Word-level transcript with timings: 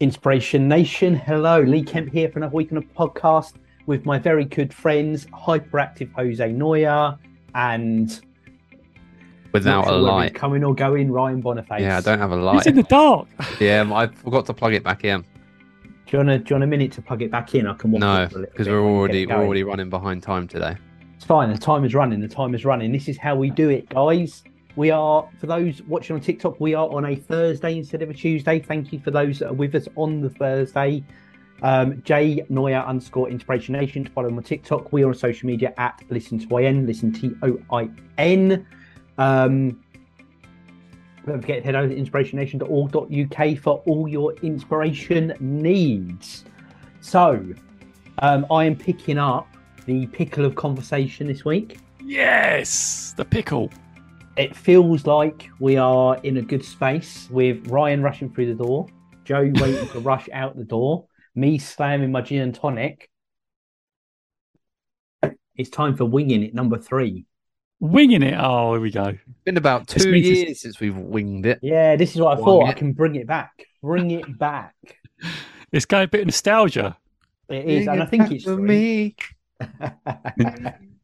Inspiration 0.00 0.68
Nation. 0.68 1.12
Hello, 1.16 1.60
Lee 1.60 1.82
Kemp 1.82 2.12
here 2.12 2.28
for 2.28 2.38
another 2.38 2.54
week 2.54 2.70
on 2.70 2.78
a 2.78 2.82
podcast 2.82 3.54
with 3.86 4.06
my 4.06 4.16
very 4.16 4.44
good 4.44 4.72
friends, 4.72 5.26
hyperactive 5.26 6.12
Jose 6.12 6.52
Neuer 6.52 7.18
and 7.56 8.20
without 9.50 9.88
a 9.88 9.96
light. 9.96 10.36
coming 10.36 10.62
or 10.62 10.72
going, 10.72 11.10
Ryan 11.10 11.40
Boniface. 11.40 11.80
Yeah, 11.80 11.96
I 11.96 12.00
don't 12.00 12.20
have 12.20 12.30
a 12.30 12.36
light. 12.36 12.58
It's 12.58 12.66
in 12.68 12.76
the 12.76 12.84
dark. 12.84 13.26
Yeah, 13.58 13.90
I 13.92 14.06
forgot 14.06 14.46
to 14.46 14.54
plug 14.54 14.72
it 14.72 14.84
back 14.84 15.02
in. 15.02 15.22
Do 15.22 15.28
you, 16.12 16.18
want 16.18 16.30
a, 16.30 16.38
do 16.38 16.44
you 16.50 16.54
want 16.54 16.62
a 16.62 16.68
minute 16.68 16.92
to 16.92 17.02
plug 17.02 17.22
it 17.22 17.32
back 17.32 17.56
in? 17.56 17.66
I 17.66 17.74
can 17.74 17.90
watch 17.90 18.00
No, 18.00 18.22
it 18.22 18.30
for 18.30 18.36
a 18.36 18.40
little 18.42 18.52
because 18.52 18.68
we're 18.68 18.80
when 18.80 18.92
we 18.92 18.92
get 18.92 19.00
already 19.00 19.26
we're 19.26 19.46
already 19.46 19.64
running 19.64 19.90
behind 19.90 20.22
time 20.22 20.46
today. 20.46 20.76
It's 21.16 21.24
fine. 21.24 21.52
The 21.52 21.58
time 21.58 21.84
is 21.84 21.92
running. 21.92 22.20
The 22.20 22.28
time 22.28 22.54
is 22.54 22.64
running. 22.64 22.92
This 22.92 23.08
is 23.08 23.18
how 23.18 23.34
we 23.34 23.50
do 23.50 23.68
it, 23.68 23.88
guys. 23.88 24.44
We 24.78 24.92
are, 24.92 25.28
for 25.40 25.48
those 25.48 25.82
watching 25.82 26.14
on 26.14 26.22
TikTok, 26.22 26.60
we 26.60 26.72
are 26.72 26.88
on 26.88 27.04
a 27.04 27.16
Thursday 27.16 27.76
instead 27.76 28.00
of 28.00 28.10
a 28.10 28.14
Tuesday. 28.14 28.60
Thank 28.60 28.92
you 28.92 29.00
for 29.00 29.10
those 29.10 29.40
that 29.40 29.48
are 29.48 29.52
with 29.52 29.74
us 29.74 29.88
on 29.96 30.20
the 30.20 30.30
Thursday. 30.30 31.02
Um, 31.62 32.00
J 32.04 32.44
Neuer 32.48 32.78
underscore 32.86 33.28
Inspiration 33.28 33.72
Nation 33.72 34.04
to 34.04 34.10
follow 34.12 34.28
on 34.28 34.40
TikTok. 34.40 34.92
We 34.92 35.02
are 35.02 35.08
on 35.08 35.14
social 35.14 35.48
media 35.48 35.74
at 35.78 36.00
Listen 36.10 36.38
to 36.38 36.58
IN, 36.58 36.86
Listen 36.86 37.12
T 37.12 37.34
O 37.42 37.58
I 37.72 37.90
N. 38.18 38.64
Um, 39.18 39.82
don't 41.26 41.40
forget 41.40 41.56
to 41.56 41.64
head 41.64 41.74
over 41.74 41.92
to 41.92 42.00
inspirationnation.org.uk 42.00 43.58
for 43.58 43.82
all 43.84 44.06
your 44.06 44.34
inspiration 44.34 45.34
needs. 45.40 46.44
So, 47.00 47.44
um, 48.20 48.46
I 48.48 48.64
am 48.64 48.76
picking 48.76 49.18
up 49.18 49.48
the 49.86 50.06
pickle 50.06 50.44
of 50.44 50.54
conversation 50.54 51.26
this 51.26 51.44
week. 51.44 51.80
Yes, 52.00 53.12
the 53.16 53.24
pickle. 53.24 53.72
It 54.38 54.54
feels 54.56 55.04
like 55.04 55.48
we 55.58 55.76
are 55.76 56.16
in 56.22 56.36
a 56.36 56.42
good 56.42 56.64
space 56.64 57.28
with 57.30 57.66
Ryan 57.68 58.02
rushing 58.02 58.32
through 58.32 58.54
the 58.54 58.64
door, 58.64 58.86
Joe 59.24 59.42
waiting 59.54 59.88
to 59.88 59.98
rush 60.00 60.28
out 60.32 60.56
the 60.56 60.64
door, 60.64 61.06
me 61.34 61.58
slamming 61.58 62.12
my 62.12 62.20
gin 62.22 62.42
and 62.42 62.54
tonic. 62.54 63.10
It's 65.56 65.70
time 65.70 65.96
for 65.96 66.04
winging 66.04 66.44
it, 66.44 66.54
number 66.54 66.78
three. 66.78 67.24
Winging 67.80 68.22
it. 68.22 68.34
Oh, 68.38 68.74
here 68.74 68.80
we 68.80 68.92
go. 68.92 69.06
It's 69.08 69.18
been 69.44 69.56
about 69.56 69.88
two 69.88 70.08
means 70.10 70.26
it's- 70.28 70.44
years 70.46 70.60
since 70.60 70.78
we've 70.78 70.96
winged 70.96 71.46
it. 71.46 71.58
Yeah, 71.62 71.96
this 71.96 72.14
is 72.14 72.20
what 72.20 72.32
I 72.32 72.34
Wing 72.36 72.44
thought. 72.44 72.68
I 72.68 72.72
can 72.74 72.92
bring 72.92 73.16
it 73.16 73.26
back. 73.26 73.50
Bring 73.82 74.12
it 74.12 74.38
back. 74.38 74.74
It's 75.72 75.84
got 75.84 76.04
a 76.04 76.08
bit 76.08 76.20
of 76.20 76.26
nostalgia. 76.28 76.96
It 77.48 77.64
is, 77.64 77.86
Bring 77.86 77.88
and 77.88 78.02
I 78.02 78.06
think 78.06 78.22
back 78.24 78.32
it's 78.32 78.44
for 78.44 78.54
three. 78.54 79.16
me. 79.60 79.60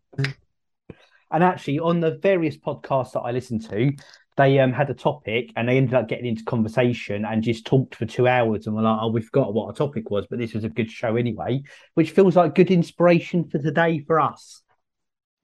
and 1.34 1.42
actually, 1.42 1.80
on 1.80 1.98
the 1.98 2.12
various 2.12 2.56
podcasts 2.56 3.12
that 3.12 3.20
I 3.20 3.32
listened 3.32 3.68
to, 3.68 3.92
they 4.36 4.60
um, 4.60 4.72
had 4.72 4.88
a 4.88 4.94
topic 4.94 5.50
and 5.56 5.68
they 5.68 5.76
ended 5.76 5.94
up 5.94 6.08
getting 6.08 6.26
into 6.26 6.44
conversation 6.44 7.24
and 7.24 7.42
just 7.42 7.66
talked 7.66 7.96
for 7.96 8.06
two 8.06 8.28
hours 8.28 8.66
and 8.66 8.76
were 8.76 8.82
like, 8.82 8.98
"Oh, 9.00 9.08
we 9.08 9.20
forgot 9.20 9.52
what 9.52 9.66
our 9.66 9.72
topic 9.72 10.10
was, 10.10 10.26
but 10.30 10.38
this 10.38 10.54
was 10.54 10.62
a 10.62 10.68
good 10.68 10.90
show 10.90 11.16
anyway," 11.16 11.62
which 11.94 12.12
feels 12.12 12.36
like 12.36 12.54
good 12.54 12.70
inspiration 12.70 13.48
for 13.48 13.58
today 13.58 13.98
for 13.98 14.20
us. 14.20 14.62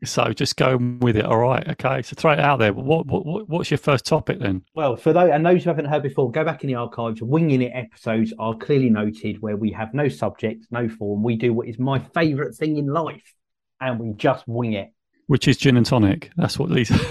So 0.04 0.32
just 0.32 0.56
go 0.56 0.78
with 1.00 1.16
it. 1.16 1.24
All 1.24 1.38
right. 1.38 1.68
Okay. 1.70 2.02
So 2.02 2.14
throw 2.14 2.32
it 2.32 2.40
out 2.40 2.60
there. 2.60 2.72
What, 2.72 3.06
what, 3.06 3.26
what 3.26 3.48
what's 3.48 3.70
your 3.70 3.78
first 3.78 4.06
topic 4.06 4.38
then? 4.38 4.62
Well, 4.74 4.96
for 4.96 5.12
those 5.12 5.30
and 5.30 5.44
those 5.44 5.64
who 5.64 5.70
haven't 5.70 5.86
heard 5.86 6.04
before, 6.04 6.30
go 6.30 6.44
back 6.44 6.62
in 6.62 6.68
the 6.68 6.76
archives. 6.76 7.20
Winging 7.20 7.62
it 7.62 7.72
episodes 7.74 8.32
are 8.38 8.54
clearly 8.54 8.90
noted 8.90 9.42
where 9.42 9.56
we 9.56 9.72
have 9.72 9.92
no 9.92 10.08
subject, 10.08 10.66
no 10.70 10.88
form. 10.88 11.24
We 11.24 11.34
do 11.34 11.52
what 11.52 11.66
is 11.66 11.80
my 11.80 11.98
favourite 12.14 12.54
thing 12.54 12.76
in 12.76 12.86
life, 12.86 13.34
and 13.80 13.98
we 13.98 14.12
just 14.14 14.46
wing 14.46 14.74
it. 14.74 14.92
Which 15.30 15.46
is 15.46 15.56
gin 15.56 15.76
and 15.76 15.86
tonic. 15.86 16.32
That's 16.36 16.58
what 16.58 16.70
Lisa. 16.70 16.98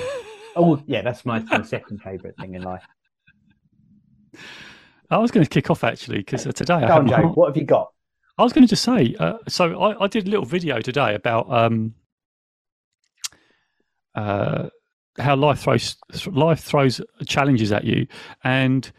Oh, 0.55 0.81
yeah, 0.87 1.01
that's 1.03 1.25
my, 1.25 1.39
my 1.39 1.61
second 1.61 2.01
favourite 2.01 2.35
thing 2.35 2.53
in 2.53 2.63
life. 2.63 2.83
I 5.09 5.17
was 5.19 5.31
going 5.31 5.45
to 5.45 5.49
kick 5.49 5.69
off 5.69 5.85
actually 5.85 6.17
because 6.17 6.43
today 6.43 6.73
I 6.73 6.87
Go 6.87 6.95
on, 6.95 7.07
Joe. 7.07 7.15
heart- 7.15 7.37
What 7.37 7.47
have 7.47 7.55
you 7.55 7.63
got? 7.63 7.91
I 8.37 8.43
was 8.43 8.51
going 8.51 8.63
to 8.63 8.67
just 8.67 8.83
say, 8.83 9.15
uh, 9.19 9.37
so 9.47 9.79
I, 9.81 10.03
I 10.03 10.07
did 10.07 10.27
a 10.27 10.29
little 10.29 10.43
video 10.45 10.81
today 10.81 11.15
about 11.15 11.49
um, 11.49 11.93
uh, 14.15 14.67
how 15.17 15.37
life 15.37 15.59
throws 15.59 15.95
life 16.27 16.59
throws 16.59 16.99
challenges 17.25 17.71
at 17.71 17.85
you, 17.85 18.05
and 18.43 18.91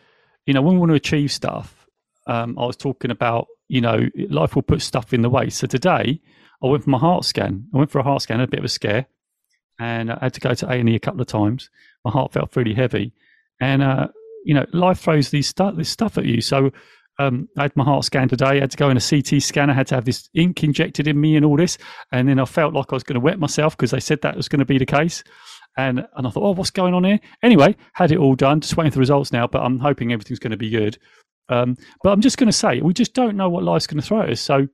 you 0.46 0.54
know 0.54 0.62
when 0.62 0.74
we 0.74 0.80
want 0.80 0.90
to 0.90 0.96
achieve 0.96 1.30
stuff, 1.30 1.86
um, 2.26 2.58
I 2.58 2.64
was 2.64 2.76
talking 2.76 3.10
about 3.10 3.48
you 3.70 3.80
know 3.80 4.08
life 4.28 4.54
will 4.54 4.62
put 4.62 4.82
stuff 4.82 5.14
in 5.14 5.22
the 5.22 5.30
way. 5.30 5.48
So 5.48 5.66
today 5.66 6.20
I 6.62 6.66
went 6.66 6.84
for 6.84 6.90
my 6.90 6.98
heart 6.98 7.24
scan. 7.24 7.66
I 7.72 7.78
went 7.78 7.90
for 7.90 8.00
a 8.00 8.02
heart 8.02 8.22
scan, 8.22 8.40
had 8.40 8.48
a 8.48 8.50
bit 8.50 8.58
of 8.58 8.64
a 8.64 8.68
scare, 8.68 9.06
and 9.78 10.10
I 10.10 10.18
had 10.22 10.34
to 10.34 10.40
go 10.40 10.54
to 10.54 10.66
A 10.66 10.72
and 10.72 10.88
E 10.88 10.96
a 10.96 11.00
couple 11.00 11.20
of 11.20 11.28
times. 11.28 11.70
My 12.04 12.10
heart 12.10 12.32
felt 12.32 12.56
really 12.56 12.74
heavy, 12.74 13.12
and 13.60 13.82
uh, 13.82 14.08
you 14.44 14.54
know 14.54 14.66
life 14.72 14.98
throws 14.98 15.30
these 15.30 15.46
stuff 15.46 15.76
this 15.76 15.88
stuff 15.88 16.18
at 16.18 16.26
you. 16.26 16.40
So 16.40 16.72
um, 17.20 17.48
I 17.58 17.62
had 17.62 17.76
my 17.76 17.84
heart 17.84 18.04
scan 18.04 18.28
today. 18.28 18.46
I 18.46 18.60
had 18.60 18.70
to 18.72 18.76
go 18.76 18.88
in 18.90 18.96
a 18.96 19.00
CT 19.00 19.42
scan. 19.42 19.70
I 19.70 19.74
had 19.74 19.86
to 19.88 19.94
have 19.94 20.06
this 20.06 20.28
ink 20.34 20.64
injected 20.64 21.06
in 21.06 21.20
me 21.20 21.36
and 21.36 21.44
all 21.44 21.56
this. 21.56 21.76
And 22.12 22.26
then 22.26 22.40
I 22.40 22.46
felt 22.46 22.72
like 22.72 22.86
I 22.90 22.96
was 22.96 23.02
going 23.02 23.14
to 23.14 23.20
wet 23.20 23.38
myself 23.38 23.76
because 23.76 23.90
they 23.90 24.00
said 24.00 24.22
that 24.22 24.36
was 24.36 24.48
going 24.48 24.60
to 24.60 24.64
be 24.64 24.78
the 24.78 24.86
case. 24.86 25.22
And 25.76 26.06
and 26.16 26.26
I 26.26 26.30
thought, 26.30 26.42
oh, 26.42 26.52
what's 26.52 26.70
going 26.70 26.94
on 26.94 27.04
here? 27.04 27.20
Anyway, 27.42 27.76
had 27.92 28.10
it 28.10 28.18
all 28.18 28.34
done. 28.34 28.60
Just 28.60 28.76
waiting 28.76 28.90
for 28.90 28.96
the 28.96 29.00
results 29.00 29.32
now. 29.32 29.46
But 29.46 29.62
I'm 29.62 29.78
hoping 29.78 30.12
everything's 30.12 30.40
going 30.40 30.50
to 30.50 30.56
be 30.56 30.70
good. 30.70 30.98
Um, 31.50 31.76
but 32.02 32.10
I'm 32.10 32.20
just 32.20 32.38
going 32.38 32.48
to 32.48 32.52
say, 32.52 32.80
we 32.80 32.94
just 32.94 33.12
don't 33.12 33.36
know 33.36 33.50
what 33.50 33.64
life's 33.64 33.86
going 33.86 34.00
to 34.00 34.06
throw 34.06 34.22
at 34.22 34.30
us. 34.30 34.40
So 34.40 34.68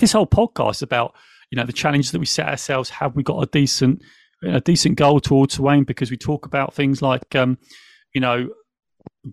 this 0.00 0.12
whole 0.12 0.26
podcast 0.26 0.76
is 0.76 0.82
about 0.82 1.14
you 1.50 1.56
know 1.56 1.66
the 1.66 1.72
challenges 1.72 2.10
that 2.12 2.18
we 2.18 2.26
set 2.26 2.48
ourselves. 2.48 2.90
Have 2.90 3.14
we 3.14 3.22
got 3.22 3.42
a 3.42 3.46
decent 3.46 4.02
a 4.42 4.60
decent 4.60 4.96
goal 4.96 5.20
towards 5.20 5.56
to 5.56 5.68
aim? 5.70 5.84
Because 5.84 6.10
we 6.10 6.16
talk 6.16 6.46
about 6.46 6.74
things 6.74 7.02
like 7.02 7.36
um, 7.36 7.58
you 8.14 8.20
know 8.20 8.48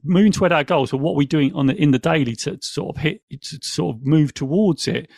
moving 0.04 0.32
toward 0.32 0.52
our 0.52 0.64
goals, 0.64 0.94
or 0.94 1.00
what 1.00 1.16
we're 1.16 1.28
doing 1.28 1.54
on 1.56 1.68
the 1.68 1.76
in 1.76 1.92
the 1.92 2.00
daily 2.00 2.36
to 2.36 2.58
sort 2.62 2.96
of 2.96 3.02
hit 3.02 3.22
to 3.42 3.60
sort 3.62 3.96
of 3.96 4.06
move 4.06 4.34
towards 4.34 4.88
it, 4.88 5.10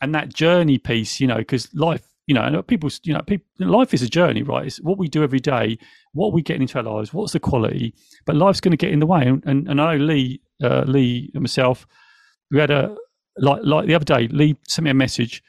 and 0.00 0.14
that 0.14 0.32
journey 0.32 0.78
piece, 0.78 1.20
you 1.20 1.26
know, 1.26 1.38
because 1.38 1.72
life, 1.74 2.02
you 2.26 2.34
know, 2.34 2.42
and 2.42 2.66
people, 2.66 2.90
you 3.04 3.14
know, 3.14 3.22
people, 3.22 3.46
life 3.58 3.94
is 3.94 4.02
a 4.02 4.08
journey, 4.08 4.42
right? 4.42 4.66
It's 4.66 4.80
what 4.80 4.98
we 4.98 5.08
do 5.08 5.22
every 5.22 5.40
day, 5.40 5.78
what 6.12 6.32
we 6.32 6.42
get 6.42 6.60
into 6.60 6.78
our 6.78 6.84
lives, 6.84 7.14
what's 7.14 7.32
the 7.32 7.40
quality, 7.40 7.94
but 8.24 8.36
life's 8.36 8.60
going 8.60 8.72
to 8.72 8.76
get 8.76 8.90
in 8.90 8.98
the 8.98 9.06
way, 9.06 9.22
and, 9.22 9.42
and, 9.46 9.68
and 9.68 9.80
I 9.80 9.96
know 9.96 10.04
Lee, 10.04 10.40
uh, 10.62 10.84
Lee 10.86 11.30
and 11.34 11.42
myself, 11.42 11.86
we 12.50 12.58
had 12.58 12.70
a 12.70 12.96
like 13.38 13.60
like 13.64 13.86
the 13.86 13.94
other 13.94 14.04
day, 14.04 14.28
Lee 14.28 14.56
sent 14.66 14.84
me 14.84 14.90
a 14.90 14.94
message 14.94 15.42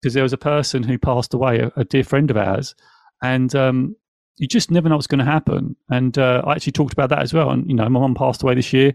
because 0.00 0.14
there 0.14 0.22
was 0.22 0.32
a 0.32 0.38
person 0.38 0.82
who 0.82 0.98
passed 0.98 1.34
away, 1.34 1.58
a, 1.60 1.72
a 1.76 1.84
dear 1.84 2.04
friend 2.04 2.30
of 2.30 2.36
ours, 2.36 2.74
and 3.22 3.54
um, 3.54 3.96
you 4.38 4.46
just 4.46 4.70
never 4.70 4.88
know 4.88 4.96
what's 4.96 5.06
going 5.06 5.24
to 5.24 5.24
happen. 5.24 5.76
And 5.90 6.16
uh, 6.18 6.42
I 6.46 6.52
actually 6.52 6.72
talked 6.72 6.92
about 6.92 7.10
that 7.10 7.20
as 7.20 7.32
well. 7.32 7.50
And 7.50 7.68
you 7.68 7.74
know, 7.74 7.88
my 7.88 8.00
mum 8.00 8.14
passed 8.14 8.42
away 8.42 8.54
this 8.54 8.72
year, 8.72 8.94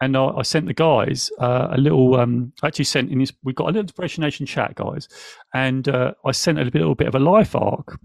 and 0.00 0.16
I, 0.16 0.26
I 0.28 0.42
sent 0.42 0.66
the 0.66 0.74
guys 0.74 1.30
uh, 1.38 1.68
a 1.72 1.78
little. 1.78 2.16
Um, 2.18 2.52
I 2.62 2.68
actually 2.68 2.86
sent 2.86 3.10
in 3.10 3.18
this. 3.18 3.32
We 3.42 3.52
got 3.52 3.64
a 3.64 3.66
little 3.66 3.82
Inspiration 3.82 4.22
Nation 4.22 4.46
chat, 4.46 4.74
guys, 4.74 5.08
and 5.54 5.88
uh, 5.88 6.14
I 6.24 6.32
sent 6.32 6.58
a 6.58 6.64
little 6.64 6.94
bit 6.94 7.08
of 7.08 7.14
a 7.14 7.18
life 7.18 7.54
arc 7.54 7.98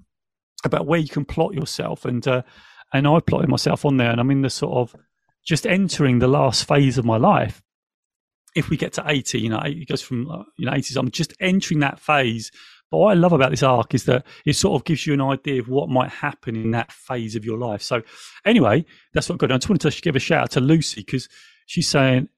about 0.64 0.88
where 0.88 1.00
you 1.00 1.10
can 1.10 1.26
plot 1.26 1.54
yourself, 1.54 2.06
and 2.06 2.28
uh, 2.28 2.42
and 2.94 3.08
I 3.08 3.20
plotted 3.20 3.50
myself 3.50 3.86
on 3.86 3.98
there, 3.98 4.12
and 4.12 4.20
I'm 4.20 4.32
in 4.32 4.42
the 4.42 4.50
sort 4.50 4.74
of 4.74 4.96
just 5.46 5.66
entering 5.66 6.20
the 6.20 6.28
last 6.28 6.68
phase 6.68 6.98
of 6.98 7.06
my 7.06 7.18
life. 7.18 7.62
If 8.56 8.70
we 8.70 8.78
get 8.78 8.94
to 8.94 9.04
80, 9.06 9.40
you 9.40 9.50
know, 9.50 9.60
it 9.60 9.88
goes 9.88 10.02
from 10.02 10.30
uh, 10.30 10.44
you 10.58 10.66
know 10.66 10.72
80s. 10.72 10.98
I'm 10.98 11.12
just 11.12 11.34
entering 11.40 11.80
that 11.82 12.00
phase 12.00 12.52
but 12.92 13.00
what 13.00 13.12
I 13.12 13.14
love 13.16 13.34
about 13.34 13.52
this 13.52 13.64
arc 13.64 13.94
is 13.94 14.06
that 14.06 14.26
it 14.46 14.54
sort 14.54 14.80
of 14.80 14.86
gives 14.86 15.06
you 15.08 15.14
an 15.14 15.22
idea 15.22 15.60
of 15.60 15.68
what 15.68 15.90
might 15.90 16.10
happen 16.10 16.56
in 16.56 16.72
that 16.72 16.92
phase 16.92 17.36
of 17.36 17.44
your 17.44 17.58
life. 17.58 17.82
So, 17.82 18.02
anyway, 18.46 18.86
that's 19.14 19.28
what 19.28 19.40
good. 19.40 19.52
I 19.52 19.58
just 19.58 19.70
wanted 19.70 19.92
to 19.92 20.02
give 20.02 20.16
a 20.16 20.20
shout 20.20 20.44
out 20.44 20.52
to 20.52 20.62
Lucy 20.62 21.02
because 21.02 21.28
she's 21.66 21.90
saying, 21.90 22.30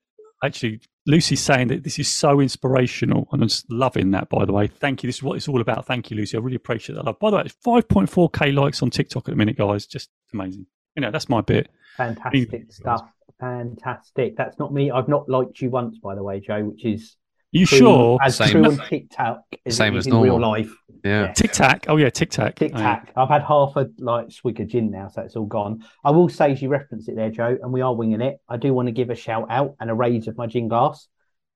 actually, 0.44 0.82
Lucy's 1.06 1.40
saying 1.40 1.70
that 1.70 1.84
this 1.84 2.00
is 2.00 2.08
so 2.14 2.42
inspirational, 2.42 3.28
and 3.32 3.42
I'm 3.42 3.48
just 3.48 3.72
loving 3.72 4.12
that. 4.12 4.30
By 4.30 4.44
the 4.44 4.52
way, 4.52 4.68
thank 4.68 5.04
you. 5.04 5.08
This 5.08 5.18
is 5.18 5.24
what 5.24 5.38
it's 5.38 5.48
all 5.48 5.62
about. 5.62 5.86
Thank 5.86 6.12
you, 6.12 6.18
Lucy. 6.18 6.38
I 6.38 6.42
really 6.42 6.58
appreciate 6.58 6.96
that. 6.96 7.06
Love. 7.06 7.20
By 7.20 7.30
the 7.30 7.38
way, 7.38 7.44
it's 7.46 7.56
5.4k 7.66 8.54
likes 8.54 8.82
on 8.82 8.90
TikTok 8.90 9.28
at 9.30 9.32
the 9.32 9.38
minute, 9.38 9.58
guys. 9.58 9.86
Just 9.86 10.10
amazing. 10.34 10.66
You 10.96 11.02
know, 11.02 11.12
that's 11.12 11.30
my 11.30 11.42
bit. 11.42 11.70
Fantastic 11.96 12.74
stuff. 12.74 13.10
Fantastic. 13.40 14.36
That's 14.36 14.60
not 14.60 14.74
me. 14.74 14.92
I've 14.92 15.08
not 15.08 15.30
liked 15.30 15.62
you 15.62 15.70
once, 15.70 15.98
by 16.00 16.16
the 16.16 16.24
way, 16.24 16.40
Joe, 16.40 16.64
which 16.64 16.84
is 16.84 17.16
You 17.60 17.66
sure? 17.66 18.18
as 18.22 18.36
Same 18.38 18.50
true 18.50 18.66
as- 18.66 18.80
on 18.80 18.86
TikTok 18.88 19.42
as 19.66 19.76
same 19.78 19.94
it 19.96 19.98
as 19.98 20.08
is 20.08 20.14
in 20.14 20.20
real 20.22 20.40
normal. 20.40 20.52
life. 20.52 20.72
Yeah. 21.04 21.32
Tic 21.34 21.52
Tac. 21.54 21.86
Oh 21.88 21.96
yeah, 21.98 22.10
Tic 22.10 22.30
Tac. 22.32 22.56
Tic 22.56 22.72
Oh, 22.76 22.78
yeah. 22.80 22.84
Tac. 22.96 23.12
I've 23.16 23.30
had 23.30 23.44
half 23.44 23.76
a 23.78 23.90
like 24.00 24.32
swig 24.32 24.60
of 24.60 24.68
gin 24.68 24.92
now, 24.92 25.08
so 25.08 25.22
it's 25.22 25.36
all 25.36 25.46
gone. 25.46 25.84
I 26.04 26.12
will 26.12 26.28
say, 26.28 26.52
as 26.52 26.62
you 26.62 26.70
referenced 26.70 27.08
it 27.08 27.16
there, 27.16 27.30
Joe, 27.30 27.58
and 27.62 27.72
we 27.72 27.82
are 27.82 27.96
winging 27.96 28.22
it. 28.22 28.40
I 28.50 28.58
do 28.58 28.74
want 28.74 28.88
to 28.88 28.92
give 28.92 29.10
a 29.10 29.16
shout 29.16 29.48
out 29.50 29.76
and 29.80 29.90
a 29.90 29.94
raise 29.94 30.28
of 30.28 30.38
my 30.38 30.48
gin 30.48 30.68
glass 30.68 31.08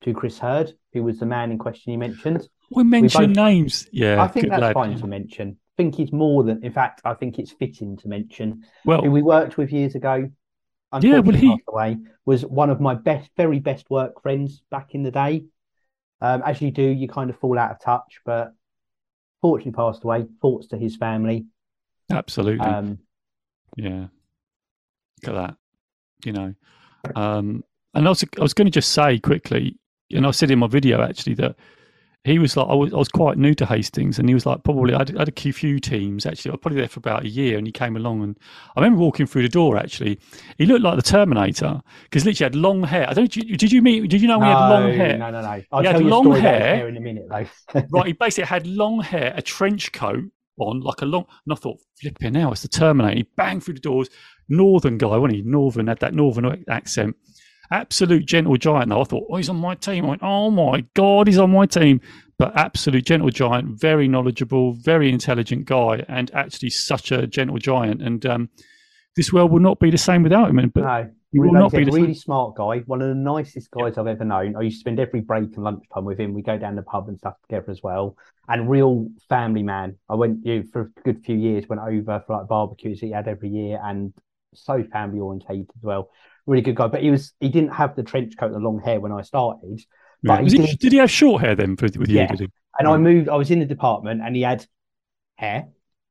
to 0.02 0.14
Chris 0.14 0.38
Hurd, 0.40 0.72
who 0.94 1.04
was 1.04 1.20
the 1.20 1.26
man 1.26 1.52
in 1.52 1.58
question 1.58 1.92
you 1.92 2.00
mentioned. 2.00 2.48
We 2.74 2.84
mention 2.84 3.28
both- 3.28 3.36
names. 3.36 3.90
Yeah, 3.92 4.22
I 4.24 4.28
think 4.28 4.50
that's 4.50 4.62
lad. 4.62 4.74
fine 4.74 4.98
to 5.00 5.08
mention. 5.08 5.58
I 5.78 5.84
think 5.84 6.00
it's 6.00 6.12
more 6.14 6.44
than, 6.44 6.64
in 6.64 6.72
fact, 6.72 7.02
I 7.04 7.14
think 7.16 7.38
it's 7.40 7.52
fitting 7.52 7.98
to 7.98 8.08
mention. 8.08 8.64
Well, 8.86 9.02
Who 9.02 9.12
we 9.12 9.22
worked 9.22 9.58
with 9.58 9.72
years 9.72 9.96
ago. 9.96 10.30
Yeah, 11.02 11.20
well, 11.20 11.36
he- 11.36 11.58
away, 11.68 11.98
was 12.26 12.46
one 12.46 12.70
of 12.70 12.80
my 12.82 12.94
best, 12.96 13.30
very 13.38 13.60
best 13.60 13.90
work 13.90 14.22
friends 14.22 14.62
back 14.70 14.94
in 14.94 15.04
the 15.04 15.12
day. 15.12 15.46
Um, 16.22 16.44
as 16.46 16.62
you 16.62 16.72
do, 16.72 16.84
you 16.84 17.08
kind 17.08 17.30
of 17.30 17.40
fall 17.40 17.58
out 17.58 17.72
of 17.72 17.82
touch, 17.82 18.20
but 18.26 18.54
fortunately 19.42 19.72
passed 19.72 20.04
away. 20.04 20.26
Thoughts 20.42 20.68
to 20.68 20.78
his 20.78 20.96
family. 20.96 21.46
absolutely. 22.12 22.66
Um, 22.66 23.00
Yeah. 23.76 24.08
Look 25.24 25.36
at 25.36 25.48
that. 25.48 25.56
You 26.26 26.34
know. 26.34 26.54
Um 27.16 27.64
and 27.94 28.06
was 28.06 28.24
I 28.24 28.42
was 28.42 28.54
going 28.54 28.68
to 28.68 28.72
just 28.72 28.92
say 28.92 29.20
quickly, 29.20 29.78
and 30.12 30.26
I 30.26 30.32
said 30.32 30.52
in 30.52 30.60
my 30.60 30.68
video 30.68 31.02
actually 31.02 31.34
that 31.36 31.56
he 32.24 32.38
was 32.38 32.56
like 32.56 32.68
I 32.68 32.74
was, 32.76 32.94
I 32.94 32.98
was 32.98 33.10
quite 33.10 33.38
new 33.38 33.54
to 33.56 33.66
Hastings, 33.66 34.20
and 34.20 34.30
he 34.30 34.36
was 34.36 34.46
like 34.46 34.64
probably 34.64 34.94
I 34.94 35.00
had, 35.00 35.16
I 35.16 35.20
had 35.22 35.30
a 35.30 35.52
few 35.52 35.80
teams 35.80 36.26
actually. 36.26 36.52
I 36.52 36.54
was 36.54 36.60
probably 36.62 36.80
there 36.80 36.88
for 36.88 37.00
about 37.00 37.24
a 37.24 37.28
year, 37.30 37.58
and 37.58 37.66
he 37.66 37.72
came 37.74 37.96
along, 37.96 38.22
and 38.24 38.38
I 38.76 38.80
remember 38.80 39.02
walking 39.02 39.26
through 39.26 39.42
the 39.44 39.50
door. 39.50 39.76
Actually, 39.78 40.20
he 40.58 40.66
looked 40.66 40.84
like 40.84 40.98
the 40.98 41.02
Terminator 41.02 41.82
because 42.04 42.26
literally 42.26 42.46
had 42.46 42.56
long 42.56 42.84
hair. 42.84 43.10
I 43.10 43.14
don't. 43.14 43.32
Did 43.32 43.50
you, 43.50 43.58
did 43.58 43.72
you 43.72 43.82
meet? 43.82 44.08
Did 44.10 44.22
you 44.22 44.28
know 44.28 44.40
he 44.40 44.46
had 44.46 44.70
long 44.70 44.94
hair? 44.94 45.18
No, 45.18 45.32
no, 45.32 45.42
no. 45.42 45.64
I'll 45.72 45.82
He 45.82 45.88
had 45.88 45.94
tell 45.94 46.02
you 46.02 46.08
a 46.08 46.10
long 46.10 46.32
hair. 46.34 46.76
hair 46.76 46.88
in 46.88 46.98
a 46.98 47.02
minute, 47.02 47.26
though. 47.30 47.82
right, 47.92 48.08
he 48.08 48.14
basically 48.14 48.48
had 48.48 48.68
long 48.68 49.02
hair, 49.02 49.34
a 49.36 49.42
trench 49.42 49.92
coat 49.92 50.26
on, 50.60 50.82
like 50.82 51.02
a 51.02 51.06
long. 51.06 51.26
And 51.46 51.54
I 51.54 51.56
thought, 51.56 51.80
flipping 52.00 52.34
now, 52.34 52.52
it's 52.52 52.62
the 52.62 52.68
Terminator. 52.68 53.16
He 53.16 53.24
banged 53.36 53.64
through 53.64 53.76
the 53.76 53.80
doors. 53.80 54.10
Northern 54.48 54.98
guy, 54.98 55.18
wasn't 55.18 55.36
he? 55.38 55.42
Northern 55.44 55.88
had 55.88 56.00
that 56.00 56.14
northern 56.14 56.64
accent. 56.70 57.16
Absolute 57.72 58.26
gentle 58.26 58.58
giant. 58.58 58.90
Though 58.90 59.02
I 59.02 59.04
thought, 59.06 59.28
oh, 59.30 59.38
he's 59.38 59.50
on 59.50 59.58
my 59.58 59.76
team. 59.76 60.06
I 60.06 60.10
went, 60.10 60.24
oh 60.24 60.52
my 60.52 60.86
god, 60.94 61.28
he's 61.28 61.38
on 61.38 61.52
my 61.52 61.66
team. 61.66 62.02
But 62.38 62.56
absolute 62.56 63.06
gentle 63.06 63.30
giant, 63.30 63.80
very 63.80 64.08
knowledgeable, 64.08 64.74
very 64.74 65.10
intelligent 65.10 65.66
guy, 65.66 66.04
and 66.08 66.32
actually 66.34 66.72
such 66.72 67.12
a 67.12 67.28
gentle 67.28 67.58
giant. 67.58 68.02
And 68.02 68.26
um, 68.26 68.50
this 69.16 69.32
world 69.32 69.52
will 69.52 69.60
not 69.60 69.80
be 69.80 69.92
the 69.92 69.98
same 69.98 70.24
without 70.24 70.50
him. 70.50 70.70
But 70.74 70.82
no, 70.84 71.10
he 71.32 71.40
will 71.40 71.52
really, 71.52 71.60
not 71.60 71.72
be 71.72 71.84
the 71.86 71.92
really 71.92 72.14
same. 72.14 72.16
smart 72.16 72.56
guy. 72.56 72.80
One 72.80 73.02
of 73.02 73.10
the 73.10 73.16
nicest 73.16 73.72
guys 73.72 73.98
I've 73.98 74.08
ever 74.08 74.26
known. 74.26 74.56
I 74.56 74.62
used 74.62 74.78
to 74.78 74.80
spend 74.80 75.00
every 75.00 75.22
break 75.22 75.56
and 75.56 75.64
lunchtime 75.64 76.04
with 76.04 76.20
him. 76.20 76.34
We 76.34 76.42
go 76.42 76.58
down 76.58 76.76
the 76.76 76.82
pub 76.82 77.08
and 77.08 77.18
stuff 77.18 77.36
together 77.44 77.72
as 77.72 77.82
well. 77.84 78.18
And 78.48 78.70
real 78.70 79.08
family 79.30 79.64
man. 79.64 79.98
I 80.10 80.16
went 80.16 80.46
you 80.46 80.60
know, 80.60 80.64
for 80.74 80.82
a 80.82 81.02
good 81.04 81.24
few 81.24 81.38
years. 81.38 81.70
Went 81.70 81.82
over 81.82 82.24
for 82.28 82.38
like 82.38 82.48
barbecues 82.48 83.00
that 83.00 83.06
he 83.06 83.12
had 83.12 83.28
every 83.28 83.50
year, 83.50 83.80
and 83.84 84.14
so 84.54 84.84
family 84.84 85.20
orientated 85.20 85.70
as 85.78 85.84
well. 85.84 86.10
Really 86.48 86.62
good 86.62 86.76
guy. 86.76 86.88
But 86.88 87.02
he 87.04 87.12
was 87.12 87.34
he 87.40 87.50
didn't 87.50 87.74
have 87.74 87.96
the 87.96 88.04
trench 88.04 88.36
coat 88.38 88.48
and 88.48 88.56
the 88.56 88.60
long 88.60 88.80
hair 88.80 89.00
when 89.00 89.12
I 89.12 89.22
started. 89.22 89.82
But 90.24 90.44
Was 90.44 90.54
he 90.54 90.60
he- 90.62 90.68
did- 90.68 90.80
did 90.80 90.92
he 90.92 90.98
have 91.00 91.12
short 91.12 91.42
hair 91.42 91.56
then 91.56 91.76
for, 91.76 91.86
with 91.86 92.10
you? 92.10 92.18
Yeah. 92.18 92.36
Did? 92.36 92.52
And 92.80 92.88
I 92.88 92.98
moved, 92.98 93.28
I 93.30 93.36
was 93.36 93.52
in 93.52 93.60
the 93.60 93.66
department 93.66 94.22
and 94.24 94.36
he 94.36 94.44
had 94.44 94.66
hair 95.36 95.68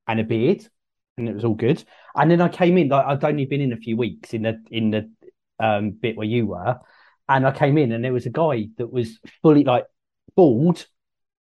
and 0.07 0.21
a 0.21 0.25
beard 0.25 0.67
and 1.17 1.29
it 1.29 1.35
was 1.35 1.45
all 1.45 1.55
good. 1.55 1.83
And 2.15 2.31
then 2.31 2.41
I 2.41 2.49
came 2.49 2.77
in, 2.79 2.89
like 2.89 3.07
I'd 3.07 3.25
only 3.25 3.47
been 3.47 3.61
in 3.61 3.73
a 3.73 3.77
few 3.77 3.97
weeks 3.97 4.35
in 4.35 4.43
the 4.43 4.63
in 4.71 4.91
the 4.91 5.11
um 5.59 5.91
bit 5.93 6.17
where 6.17 6.27
you 6.27 6.47
were. 6.47 6.79
And 7.29 7.47
I 7.47 7.53
came 7.53 7.79
in 7.79 7.93
and 7.93 8.05
there 8.05 8.13
was 8.13 8.27
a 8.27 8.31
guy 8.31 8.69
that 8.79 8.93
was 8.93 9.19
fully 9.43 9.65
like 9.65 9.87
bald, 10.37 10.87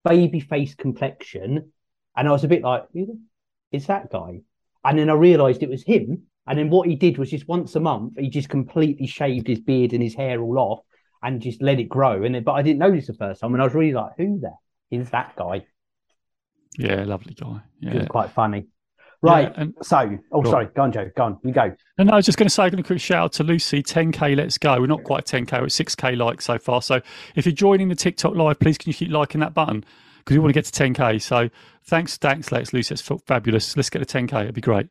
baby 0.03 0.39
face 0.39 0.75
complexion. 0.75 1.71
And 2.15 2.27
I 2.27 2.31
was 2.31 2.43
a 2.43 2.47
bit 2.47 2.61
like, 2.61 2.85
"Who 2.93 3.19
is 3.71 3.87
that 3.87 4.11
guy? 4.11 4.41
And 4.85 4.99
then 4.99 5.09
I 5.09 5.13
realized 5.13 5.63
it 5.63 5.69
was 5.69 5.83
him. 5.83 6.23
And 6.47 6.59
then 6.59 6.69
what 6.69 6.87
he 6.87 6.95
did 6.95 7.17
was 7.17 7.29
just 7.29 7.47
once 7.47 7.75
a 7.75 7.79
month, 7.79 8.13
he 8.17 8.29
just 8.29 8.49
completely 8.49 9.07
shaved 9.07 9.47
his 9.47 9.59
beard 9.59 9.93
and 9.93 10.03
his 10.03 10.13
hair 10.13 10.41
all 10.41 10.59
off 10.59 10.79
and 11.21 11.41
just 11.41 11.61
let 11.61 11.79
it 11.79 11.87
grow. 11.87 12.23
And 12.23 12.35
then, 12.35 12.43
but 12.43 12.53
I 12.53 12.61
didn't 12.61 12.79
notice 12.79 13.07
the 13.07 13.13
first 13.13 13.41
time. 13.41 13.53
And 13.53 13.61
I 13.61 13.65
was 13.65 13.73
really 13.73 13.93
like, 13.93 14.11
who 14.17 14.39
the 14.39 14.51
is 14.91 15.09
that 15.11 15.35
guy? 15.35 15.65
Yeah, 16.77 17.03
lovely 17.05 17.33
guy. 17.33 17.61
Yeah. 17.79 17.95
was 17.95 18.07
quite 18.07 18.31
funny. 18.31 18.67
Right. 19.21 19.53
Yeah, 19.55 19.61
and 19.61 19.73
So, 19.81 20.19
oh, 20.33 20.41
Go 20.41 20.49
on. 20.49 20.53
sorry. 20.53 20.65
Go 20.75 20.81
on, 20.81 20.91
Joe. 20.91 21.09
Go 21.15 21.23
on. 21.23 21.39
You 21.43 21.53
go. 21.53 21.73
And 21.97 22.11
I 22.11 22.15
was 22.15 22.25
just 22.25 22.37
going 22.37 22.47
to 22.47 22.53
say, 22.53 22.69
going 22.69 22.83
to 22.83 22.83
quick 22.83 22.99
shout 22.99 23.23
out 23.23 23.33
to 23.33 23.43
Lucy. 23.43 23.81
10k, 23.81 24.35
let's 24.35 24.57
go. 24.57 24.79
We're 24.81 24.87
not 24.87 25.03
quite 25.03 25.25
10k, 25.25 25.51
we're 25.53 25.65
at 25.65 25.69
6k 25.69 26.17
likes 26.17 26.45
so 26.45 26.59
far. 26.59 26.81
So 26.81 26.99
if 27.35 27.45
you're 27.45 27.53
joining 27.53 27.87
the 27.87 27.95
TikTok 27.95 28.35
live, 28.35 28.59
please 28.59 28.77
can 28.77 28.89
you 28.89 28.93
keep 28.93 29.09
liking 29.09 29.39
that 29.39 29.53
button 29.53 29.85
because 30.19 30.35
we 30.35 30.39
want 30.39 30.49
to 30.49 30.53
get 30.53 30.65
to 30.65 30.83
10k. 30.83 31.21
So 31.21 31.49
thanks, 31.85 32.17
thanks, 32.17 32.51
Lex, 32.51 32.73
Lucy. 32.73 32.95
That's 32.95 33.21
fabulous. 33.25 33.77
Let's 33.77 33.89
get 33.89 34.05
to 34.05 34.17
10k. 34.17 34.41
It'd 34.43 34.55
be 34.55 34.61
great. 34.61 34.87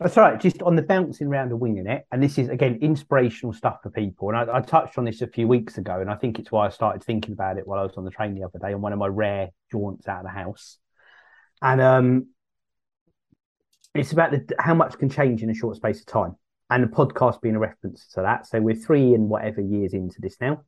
That's 0.00 0.16
right. 0.16 0.40
Just 0.40 0.62
on 0.62 0.76
the 0.76 0.82
bouncing 0.82 1.26
around 1.26 1.50
and 1.50 1.60
winging 1.60 1.86
it. 1.86 2.06
And 2.10 2.22
this 2.22 2.38
is, 2.38 2.48
again, 2.48 2.78
inspirational 2.80 3.52
stuff 3.52 3.80
for 3.82 3.90
people. 3.90 4.30
And 4.30 4.50
I, 4.50 4.56
I 4.56 4.60
touched 4.62 4.96
on 4.96 5.04
this 5.04 5.20
a 5.20 5.26
few 5.26 5.46
weeks 5.46 5.76
ago. 5.76 6.00
And 6.00 6.10
I 6.10 6.14
think 6.14 6.38
it's 6.38 6.50
why 6.50 6.66
I 6.66 6.70
started 6.70 7.04
thinking 7.04 7.32
about 7.34 7.58
it 7.58 7.68
while 7.68 7.78
I 7.78 7.82
was 7.82 7.98
on 7.98 8.06
the 8.06 8.10
train 8.10 8.34
the 8.34 8.44
other 8.44 8.58
day 8.58 8.72
on 8.72 8.80
one 8.80 8.94
of 8.94 8.98
my 8.98 9.08
rare 9.08 9.50
jaunts 9.70 10.08
out 10.08 10.20
of 10.20 10.24
the 10.24 10.30
house. 10.30 10.78
And 11.60 11.82
um, 11.82 12.28
it's 13.94 14.12
about 14.12 14.30
the, 14.30 14.54
how 14.58 14.72
much 14.72 14.98
can 14.98 15.10
change 15.10 15.42
in 15.42 15.50
a 15.50 15.54
short 15.54 15.76
space 15.76 16.00
of 16.00 16.06
time. 16.06 16.34
And 16.70 16.82
the 16.82 16.88
podcast 16.88 17.42
being 17.42 17.56
a 17.56 17.58
reference 17.58 18.06
to 18.14 18.22
that. 18.22 18.46
So 18.46 18.58
we're 18.58 18.76
three 18.76 19.12
and 19.12 19.28
whatever 19.28 19.60
years 19.60 19.92
into 19.92 20.22
this 20.22 20.38
now. 20.40 20.62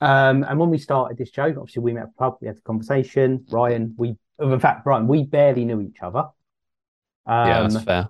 Um, 0.00 0.42
and 0.42 0.58
when 0.58 0.70
we 0.70 0.78
started 0.78 1.16
this 1.16 1.30
show, 1.30 1.44
obviously 1.44 1.82
we 1.82 1.92
met 1.92 2.04
at 2.04 2.16
pub, 2.16 2.38
we 2.40 2.48
had 2.48 2.56
a 2.56 2.60
conversation. 2.62 3.44
Ryan, 3.50 3.94
we, 3.96 4.16
in 4.40 4.58
fact, 4.58 4.82
Brian, 4.82 5.06
we 5.06 5.22
barely 5.22 5.64
knew 5.64 5.80
each 5.80 5.98
other. 6.02 6.24
Um, 7.26 7.48
yeah, 7.48 7.62
that's 7.68 7.84
fair. 7.84 8.08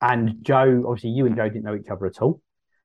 and 0.00 0.36
Joe, 0.42 0.84
obviously, 0.86 1.10
you 1.10 1.26
and 1.26 1.36
Joe 1.36 1.48
didn't 1.48 1.64
know 1.64 1.76
each 1.76 1.88
other 1.90 2.06
at 2.06 2.20
all. 2.20 2.40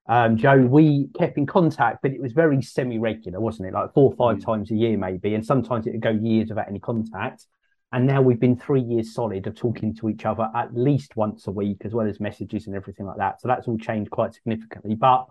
Um, 0.07 0.35
Joe, 0.35 0.57
we 0.57 1.07
kept 1.17 1.37
in 1.37 1.45
contact, 1.45 2.01
but 2.01 2.11
it 2.11 2.21
was 2.21 2.33
very 2.33 2.61
semi-regular, 2.61 3.39
wasn't 3.39 3.69
it? 3.69 3.73
Like 3.73 3.93
four 3.93 4.11
or 4.11 4.15
five 4.15 4.37
Mm. 4.41 4.45
times 4.45 4.71
a 4.71 4.75
year, 4.75 4.97
maybe, 4.97 5.33
and 5.33 5.45
sometimes 5.45 5.87
it 5.87 5.91
would 5.91 6.01
go 6.01 6.09
years 6.11 6.49
without 6.49 6.67
any 6.67 6.79
contact. 6.79 7.47
And 7.93 8.05
now 8.07 8.21
we've 8.21 8.39
been 8.39 8.57
three 8.57 8.81
years 8.81 9.13
solid 9.13 9.45
of 9.47 9.55
talking 9.55 9.95
to 9.97 10.09
each 10.09 10.25
other 10.25 10.49
at 10.55 10.75
least 10.75 11.15
once 11.15 11.47
a 11.47 11.51
week, 11.51 11.83
as 11.85 11.93
well 11.93 12.07
as 12.07 12.19
messages 12.19 12.67
and 12.67 12.75
everything 12.75 13.05
like 13.05 13.17
that. 13.17 13.39
So 13.39 13.47
that's 13.47 13.67
all 13.67 13.77
changed 13.77 14.09
quite 14.11 14.33
significantly. 14.33 14.95
But 14.95 15.27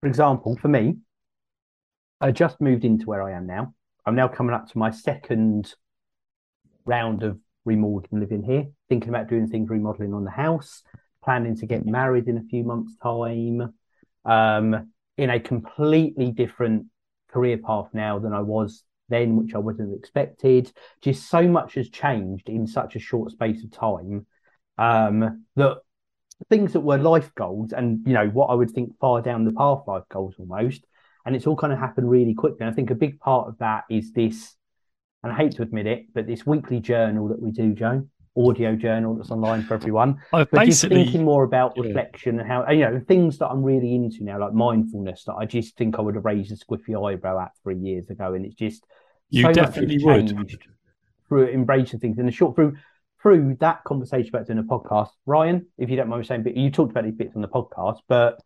for 0.00 0.06
example, 0.06 0.56
for 0.56 0.68
me, 0.68 0.98
I 2.20 2.30
just 2.30 2.60
moved 2.60 2.84
into 2.84 3.06
where 3.06 3.22
I 3.22 3.32
am 3.32 3.46
now. 3.46 3.74
I'm 4.04 4.14
now 4.14 4.28
coming 4.28 4.54
up 4.54 4.68
to 4.70 4.78
my 4.78 4.90
second 4.90 5.74
round 6.84 7.22
of 7.22 7.38
remodeling 7.66 8.20
living 8.20 8.42
here, 8.42 8.66
thinking 8.88 9.10
about 9.10 9.28
doing 9.28 9.48
things 9.48 9.68
remodeling 9.68 10.14
on 10.14 10.24
the 10.24 10.30
house, 10.30 10.82
planning 11.22 11.56
to 11.56 11.66
get 11.66 11.84
married 11.84 12.28
in 12.28 12.38
a 12.38 12.42
few 12.42 12.64
months' 12.64 12.96
time, 13.02 13.74
um, 14.24 14.90
in 15.18 15.30
a 15.30 15.40
completely 15.40 16.30
different 16.30 16.86
career 17.30 17.58
path 17.58 17.88
now 17.92 18.18
than 18.18 18.32
I 18.32 18.40
was 18.40 18.84
then, 19.08 19.36
which 19.36 19.54
I 19.54 19.58
wouldn't 19.58 19.88
have 19.88 19.98
expected. 19.98 20.72
Just 21.02 21.28
so 21.28 21.46
much 21.46 21.74
has 21.74 21.90
changed 21.90 22.48
in 22.48 22.66
such 22.66 22.96
a 22.96 23.00
short 23.00 23.30
space 23.32 23.62
of 23.62 23.70
time 23.70 24.26
um, 24.78 25.44
that 25.56 25.78
things 26.48 26.72
that 26.72 26.80
were 26.80 26.98
life 26.98 27.34
goals 27.34 27.72
and 27.72 28.06
you 28.06 28.12
know 28.12 28.28
what 28.28 28.46
I 28.46 28.54
would 28.54 28.70
think 28.70 28.98
far 28.98 29.22
down 29.22 29.44
the 29.44 29.52
path 29.52 29.82
life 29.86 30.04
goals 30.10 30.34
almost, 30.38 30.84
and 31.24 31.34
it's 31.34 31.46
all 31.46 31.56
kind 31.56 31.72
of 31.72 31.78
happened 31.78 32.10
really 32.10 32.34
quickly. 32.34 32.58
And 32.60 32.70
I 32.70 32.72
think 32.74 32.90
a 32.90 32.94
big 32.94 33.18
part 33.20 33.48
of 33.48 33.58
that 33.58 33.84
is 33.90 34.12
this, 34.12 34.54
and 35.22 35.32
I 35.32 35.36
hate 35.36 35.52
to 35.52 35.62
admit 35.62 35.86
it, 35.86 36.06
but 36.14 36.26
this 36.26 36.46
weekly 36.46 36.80
journal 36.80 37.28
that 37.28 37.40
we 37.40 37.50
do, 37.50 37.72
Joan, 37.74 38.10
audio 38.38 38.76
journal 38.76 39.14
that's 39.14 39.30
online 39.30 39.62
for 39.62 39.72
everyone 39.72 40.18
oh, 40.34 40.40
I've 40.40 40.50
but 40.50 40.66
just 40.66 40.82
basically, 40.82 41.04
thinking 41.04 41.24
more 41.24 41.42
about 41.44 41.72
Yeah. 41.74 41.84
reflection 41.84 42.38
and 42.38 42.46
how 42.46 42.70
you 42.70 42.80
know 42.80 43.00
things 43.08 43.38
that 43.38 43.48
I'm 43.48 43.62
really 43.62 43.94
into 43.94 44.24
now, 44.24 44.38
like 44.38 44.52
mindfulness, 44.52 45.24
that 45.24 45.34
I 45.34 45.46
just 45.46 45.76
think 45.78 45.98
I 45.98 46.02
would 46.02 46.14
have 46.16 46.24
raised 46.26 46.52
a 46.52 46.56
squiffy 46.56 46.94
eyebrow 47.02 47.40
at 47.40 47.52
three 47.62 47.78
years 47.78 48.10
ago, 48.10 48.34
and 48.34 48.44
it's 48.44 48.54
just 48.54 48.84
you 49.30 49.42
so 49.42 49.48
much 49.48 49.56
definitely 49.56 49.98
would. 50.04 50.28
changed 50.28 50.68
through 51.28 51.48
embracing 51.48 51.98
things 51.98 52.18
in 52.18 52.26
the 52.26 52.32
short 52.32 52.54
through 52.54 52.76
through 53.22 53.56
that 53.58 53.82
conversation 53.84 54.28
about 54.28 54.46
doing 54.46 54.58
a 54.58 54.62
podcast. 54.62 55.08
Ryan, 55.24 55.66
if 55.78 55.88
you 55.90 55.96
don't 55.96 56.08
mind 56.08 56.20
me 56.20 56.26
saying, 56.26 56.42
but 56.42 56.56
you 56.56 56.70
talked 56.70 56.90
about 56.92 57.04
these 57.04 57.14
bits 57.14 57.34
on 57.34 57.42
the 57.42 57.48
podcast, 57.48 57.98
but 58.06 58.38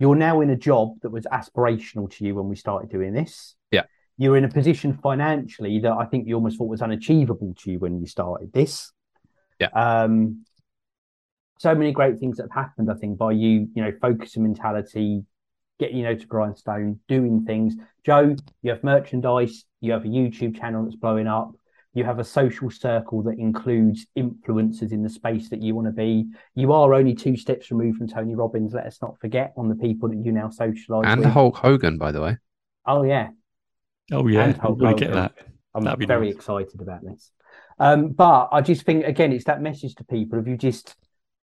you're 0.00 0.16
now 0.16 0.40
in 0.40 0.50
a 0.50 0.56
job 0.56 0.94
that 1.02 1.10
was 1.10 1.24
aspirational 1.32 2.10
to 2.10 2.24
you 2.24 2.34
when 2.34 2.48
we 2.48 2.56
started 2.56 2.90
doing 2.90 3.12
this. 3.14 3.54
Yeah. 3.70 3.84
You're 4.18 4.36
in 4.36 4.44
a 4.44 4.48
position 4.48 4.98
financially 5.02 5.78
that 5.80 5.92
I 5.92 6.04
think 6.04 6.26
you 6.26 6.34
almost 6.34 6.58
thought 6.58 6.68
was 6.68 6.82
unachievable 6.82 7.54
to 7.60 7.70
you 7.70 7.78
when 7.78 8.00
you 8.00 8.06
started 8.06 8.52
this. 8.52 8.92
Yeah. 9.58 9.68
Um, 9.68 10.44
so 11.58 11.74
many 11.74 11.92
great 11.92 12.18
things 12.18 12.36
that 12.36 12.44
have 12.44 12.64
happened, 12.66 12.90
I 12.90 12.94
think, 12.94 13.18
by 13.18 13.32
you, 13.32 13.68
you 13.74 13.82
know, 13.82 13.92
focusing 14.00 14.42
mentality, 14.42 15.24
getting 15.78 15.96
you 15.96 16.04
know 16.04 16.14
to 16.14 16.26
grindstone, 16.26 17.00
doing 17.08 17.44
things. 17.44 17.74
Joe, 18.04 18.36
you 18.62 18.70
have 18.70 18.84
merchandise, 18.84 19.64
you 19.80 19.92
have 19.92 20.04
a 20.04 20.08
YouTube 20.08 20.58
channel 20.58 20.84
that's 20.84 20.96
blowing 20.96 21.26
up, 21.26 21.52
you 21.94 22.04
have 22.04 22.18
a 22.18 22.24
social 22.24 22.70
circle 22.70 23.22
that 23.24 23.38
includes 23.38 24.06
influencers 24.16 24.92
in 24.92 25.02
the 25.02 25.08
space 25.08 25.48
that 25.50 25.62
you 25.62 25.74
want 25.74 25.86
to 25.86 25.92
be. 25.92 26.26
You 26.54 26.72
are 26.72 26.94
only 26.94 27.14
two 27.14 27.36
steps 27.36 27.70
removed 27.70 27.98
from 27.98 28.08
Tony 28.08 28.34
Robbins. 28.34 28.74
Let 28.74 28.86
us 28.86 28.98
not 29.02 29.18
forget 29.20 29.52
on 29.56 29.68
the 29.68 29.74
people 29.74 30.08
that 30.10 30.18
you 30.18 30.32
now 30.32 30.48
socialize 30.48 31.00
with. 31.00 31.08
And 31.08 31.20
with. 31.20 31.30
Hulk 31.30 31.56
Hogan, 31.56 31.98
by 31.98 32.12
the 32.12 32.20
way. 32.20 32.36
Oh 32.86 33.02
yeah, 33.02 33.28
Oh, 34.12 34.26
yeah. 34.26 34.52
Going 34.52 34.96
get 34.96 35.12
that. 35.12 35.32
I'm 35.74 35.84
very 36.06 36.26
nice. 36.28 36.36
excited 36.36 36.80
about 36.80 37.04
this. 37.04 37.30
Um, 37.78 38.10
but 38.10 38.48
I 38.50 38.60
just 38.60 38.82
think 38.82 39.04
again, 39.04 39.32
it's 39.32 39.44
that 39.44 39.62
message 39.62 39.94
to 39.96 40.04
people: 40.04 40.38
if 40.38 40.46
you 40.46 40.56
just 40.56 40.96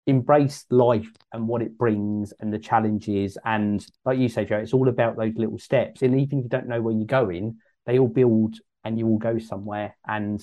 embrace 0.08 0.66
life 0.70 1.12
and 1.34 1.48
what 1.48 1.62
it 1.62 1.78
brings 1.78 2.34
and 2.40 2.54
the 2.54 2.60
challenges, 2.60 3.38
and 3.46 3.86
like 4.06 4.18
you 4.18 4.30
say, 4.30 4.46
Joe, 4.46 4.58
it's 4.58 4.74
all 4.74 4.88
about 4.88 5.18
those 5.18 5.34
little 5.36 5.60
steps. 5.60 6.02
And 6.02 6.20
even 6.20 6.40
if 6.40 6.44
you 6.46 6.50
don't 6.50 6.68
know 6.68 6.82
where 6.82 6.94
you're 6.94 7.06
going, 7.06 7.58
they 7.86 8.00
all 8.00 8.08
build, 8.08 8.56
and 8.84 8.98
you 8.98 9.08
will 9.08 9.18
go 9.18 9.38
somewhere. 9.40 9.96
And 10.08 10.42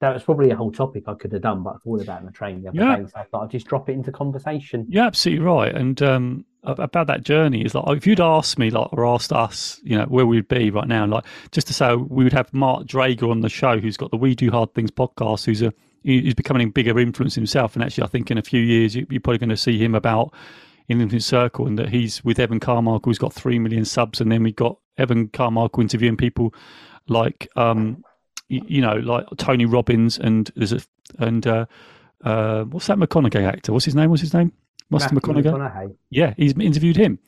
that 0.00 0.12
was 0.14 0.22
probably 0.22 0.50
a 0.50 0.56
whole 0.56 0.72
topic 0.72 1.04
I 1.06 1.14
could 1.14 1.32
have 1.32 1.42
done, 1.42 1.62
but 1.62 1.70
I 1.74 1.78
thought 1.78 2.02
about 2.02 2.16
it 2.16 2.20
on 2.20 2.26
the 2.26 2.32
train 2.32 2.62
the 2.62 2.68
other 2.68 2.78
Yeah. 2.78 2.96
day, 2.96 3.06
so 3.10 3.18
I 3.20 3.24
thought 3.24 3.44
I'd 3.44 3.50
just 3.50 3.66
drop 3.66 3.88
it 3.88 3.92
into 3.92 4.12
conversation. 4.12 4.86
You're 4.88 5.04
absolutely 5.04 5.44
right. 5.44 5.74
And 5.74 6.00
um, 6.02 6.44
about 6.66 7.06
that 7.06 7.22
journey 7.22 7.64
is 7.64 7.74
like 7.74 7.96
if 7.96 8.06
you'd 8.06 8.20
asked 8.20 8.58
me, 8.58 8.70
like, 8.70 8.92
or 8.92 9.06
asked 9.06 9.32
us, 9.32 9.80
you 9.84 9.96
know, 9.96 10.04
where 10.06 10.26
we'd 10.26 10.48
be 10.48 10.70
right 10.70 10.88
now, 10.88 11.06
like 11.06 11.24
just 11.52 11.66
to 11.68 11.72
say 11.74 11.94
we 11.94 12.24
would 12.24 12.32
have 12.32 12.52
Mark 12.52 12.86
Drager 12.86 13.30
on 13.30 13.40
the 13.40 13.48
show, 13.48 13.78
who's 13.78 13.96
got 13.96 14.10
the 14.10 14.16
We 14.16 14.34
Do 14.34 14.50
Hard 14.50 14.74
Things 14.74 14.90
podcast, 14.90 15.46
who's 15.46 15.62
a 15.62 15.72
he- 16.02 16.22
he's 16.22 16.34
becoming 16.34 16.68
a 16.68 16.70
bigger 16.70 16.98
influence 16.98 17.34
himself. 17.34 17.74
And 17.74 17.82
actually, 17.82 18.04
I 18.04 18.08
think 18.08 18.30
in 18.30 18.38
a 18.38 18.42
few 18.42 18.60
years 18.60 18.94
you- 18.94 19.06
you're 19.10 19.20
probably 19.20 19.38
going 19.38 19.50
to 19.50 19.56
see 19.56 19.78
him 19.78 19.94
about, 19.94 20.32
in 20.88 21.06
the 21.08 21.18
circle, 21.18 21.66
and 21.66 21.78
that 21.78 21.88
he's 21.88 22.24
with 22.24 22.38
Evan 22.38 22.60
Carmichael, 22.60 23.10
who's 23.10 23.18
got 23.18 23.32
three 23.32 23.58
million 23.58 23.84
subs, 23.84 24.20
and 24.20 24.30
then 24.30 24.42
we've 24.42 24.54
got 24.54 24.78
Evan 24.98 25.28
Carmichael 25.28 25.82
interviewing 25.82 26.16
people 26.16 26.54
like 27.08 27.48
um, 27.56 28.04
you, 28.48 28.62
you 28.66 28.80
know, 28.80 28.94
like 28.96 29.26
Tony 29.36 29.64
Robbins, 29.64 30.18
and 30.18 30.50
there's 30.54 30.72
a 30.72 30.80
and 31.18 31.46
uh, 31.46 31.66
uh, 32.24 32.64
what's 32.64 32.86
that 32.86 32.98
McConaughey 32.98 33.44
actor? 33.44 33.72
What's 33.72 33.84
his 33.84 33.94
name? 33.96 34.10
What's 34.10 34.22
his 34.22 34.34
name? 34.34 34.52
Matthew 34.90 35.16
Matthew 35.16 35.32
McConaughey. 35.42 35.44
McConaughey. 35.44 35.96
Yeah, 36.10 36.34
he's 36.36 36.52
interviewed 36.58 36.96
him. 36.96 37.18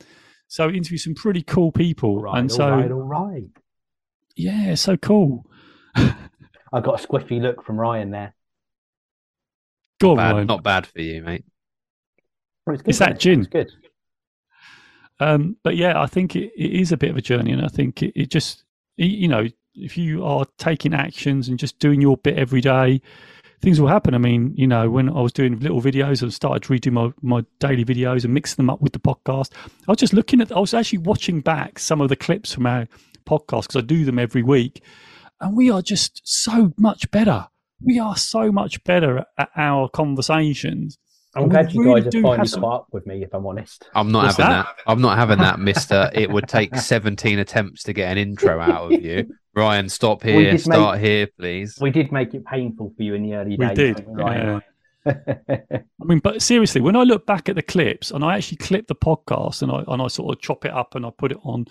So 0.47 0.69
he 0.69 0.77
interviewed 0.79 1.01
some 1.01 1.15
pretty 1.15 1.43
cool 1.43 1.73
people, 1.73 2.23
Right, 2.23 2.39
and 2.39 2.51
so 2.51 2.71
right, 2.71 2.91
all 2.91 3.03
right. 3.03 3.45
yeah, 4.37 4.75
so 4.77 4.97
cool. 4.97 5.45
I 5.95 6.81
got 6.81 7.03
a 7.03 7.07
squiffy 7.07 7.41
look 7.41 7.65
from 7.65 7.79
Ryan 7.79 8.11
there. 8.11 8.35
Go 10.01 10.13
on, 10.13 10.17
Bad, 10.17 10.33
Ryan. 10.35 10.47
not 10.47 10.63
bad 10.63 10.87
for 10.87 11.01
you, 11.01 11.23
mate. 11.23 11.45
Well, 12.67 12.75
it's 12.75 12.83
good, 12.83 12.89
It's 12.91 12.99
that 13.01 13.11
mate. 13.11 13.19
gin. 13.21 13.41
It's 13.41 13.49
good. 13.49 13.71
Um, 15.21 15.57
but 15.65 15.77
yeah, 15.77 16.01
I 16.01 16.07
think 16.07 16.37
it, 16.37 16.53
it 16.57 16.73
is 16.81 16.93
a 16.93 16.97
bit 16.97 17.11
of 17.11 17.17
a 17.17 17.21
journey, 17.23 17.53
and 17.53 17.63
I 17.65 17.69
think 17.69 18.03
it, 18.03 18.13
it 18.15 18.31
just 18.31 18.65
you 18.97 19.29
know 19.29 19.47
if 19.75 19.97
you 19.99 20.25
are 20.25 20.45
taking 20.59 20.95
actions 20.95 21.49
and 21.49 21.59
just 21.59 21.79
doing 21.79 22.01
your 22.01 22.17
bit 22.17 22.37
every 22.39 22.61
day, 22.61 23.01
things 23.61 23.81
will 23.81 23.89
happen. 23.89 24.15
I 24.15 24.19
mean, 24.19 24.53
you 24.57 24.67
know, 24.67 24.89
when 24.91 25.09
I 25.09 25.21
was 25.21 25.33
doing 25.33 25.59
little 25.61 25.81
videos, 25.83 26.25
I 26.25 26.29
started 26.31 26.63
to 26.65 26.73
redo 26.73 26.93
my 26.93 27.13
my 27.23 27.45
daily 27.61 27.85
videos 27.85 28.25
and 28.25 28.33
mix 28.35 28.55
them 28.55 28.71
up 28.71 28.81
with 28.81 28.93
the 28.93 28.99
podcast. 29.01 29.51
I 29.87 29.91
was 29.93 29.99
just 29.99 30.13
looking 30.13 30.41
at, 30.41 30.53
I 30.53 30.59
was 30.61 30.75
actually 30.75 30.99
watching 31.01 31.41
back 31.41 31.79
some 31.79 32.01
of 32.01 32.09
the 32.09 32.17
clips 32.17 32.53
from 32.53 32.67
our 32.67 32.87
podcast 33.27 33.63
because 33.63 33.77
I 33.77 33.81
do 33.83 34.05
them 34.05 34.19
every 34.19 34.43
week, 34.43 34.83
and 35.41 35.57
we 35.57 35.71
are 35.71 35.83
just 35.83 36.21
so 36.25 36.73
much 36.77 37.11
better. 37.11 37.47
We 37.81 37.99
are 37.99 38.17
so 38.17 38.51
much 38.51 38.83
better 38.85 39.25
at 39.39 39.51
our 39.57 39.89
conversations. 39.89 40.99
I'm 41.37 41.43
And 41.45 41.51
glad 41.53 41.73
you 41.73 41.83
really 41.85 42.01
guys 42.01 42.15
are 42.15 42.17
have 42.19 42.23
finally 42.23 42.39
have 42.39 42.49
some- 42.49 42.61
caught 42.63 42.75
up 42.81 42.87
with 42.91 43.07
me, 43.07 43.23
if 43.23 43.33
I'm 43.35 43.47
honest. 43.47 43.89
I'm 43.95 44.11
not 44.11 44.25
What's 44.25 44.37
having 44.39 44.53
that? 44.53 44.67
that? 44.67 44.91
I'm 44.91 45.01
not 45.01 45.19
having 45.19 45.39
that, 45.39 45.61
Mister. 45.61 46.11
it 46.15 46.31
would 46.31 46.49
take 46.49 46.75
17 46.77 47.39
attempts 47.39 47.83
to 47.85 47.93
get 47.93 48.11
an 48.11 48.19
intro 48.19 48.59
out 48.61 48.93
of 48.93 49.01
you. 49.03 49.31
Ryan, 49.59 49.89
stop 49.89 50.23
here. 50.23 50.53
did 50.53 50.61
Start 50.61 51.01
here, 51.01 51.27
please. 51.27 51.79
We 51.81 51.91
did 51.91 52.13
make 52.13 52.35
it 52.35 52.45
painful 52.45 52.93
for 52.97 53.03
you 53.03 53.15
in 53.15 53.23
the 53.23 53.35
early 53.35 53.57
We 53.57 53.67
days. 53.67 53.77
did, 53.77 53.97
didn't 53.97 54.15
we, 54.15 54.23
Ryan? 54.23 54.63
I 55.07 56.05
mean, 56.05 56.19
but 56.19 56.43
seriously, 56.43 56.81
when 56.81 56.97
I 56.97 57.03
look 57.03 57.27
back 57.27 57.49
at 57.49 57.57
the 57.57 57.63
clips 57.63 58.11
and 58.11 58.25
I 58.25 58.37
actually 58.37 58.59
clip 58.59 58.87
the 58.87 58.95
podcast 58.95 59.63
and 59.63 59.73
I 59.73 59.83
and 59.89 60.03
I 60.03 60.09
sort 60.09 60.35
of 60.35 60.41
chop 60.41 60.65
it 60.65 60.73
up 60.73 60.95
and 60.95 61.05
I 61.05 61.11
put 61.11 61.33
it 61.33 61.39
on, 61.43 61.67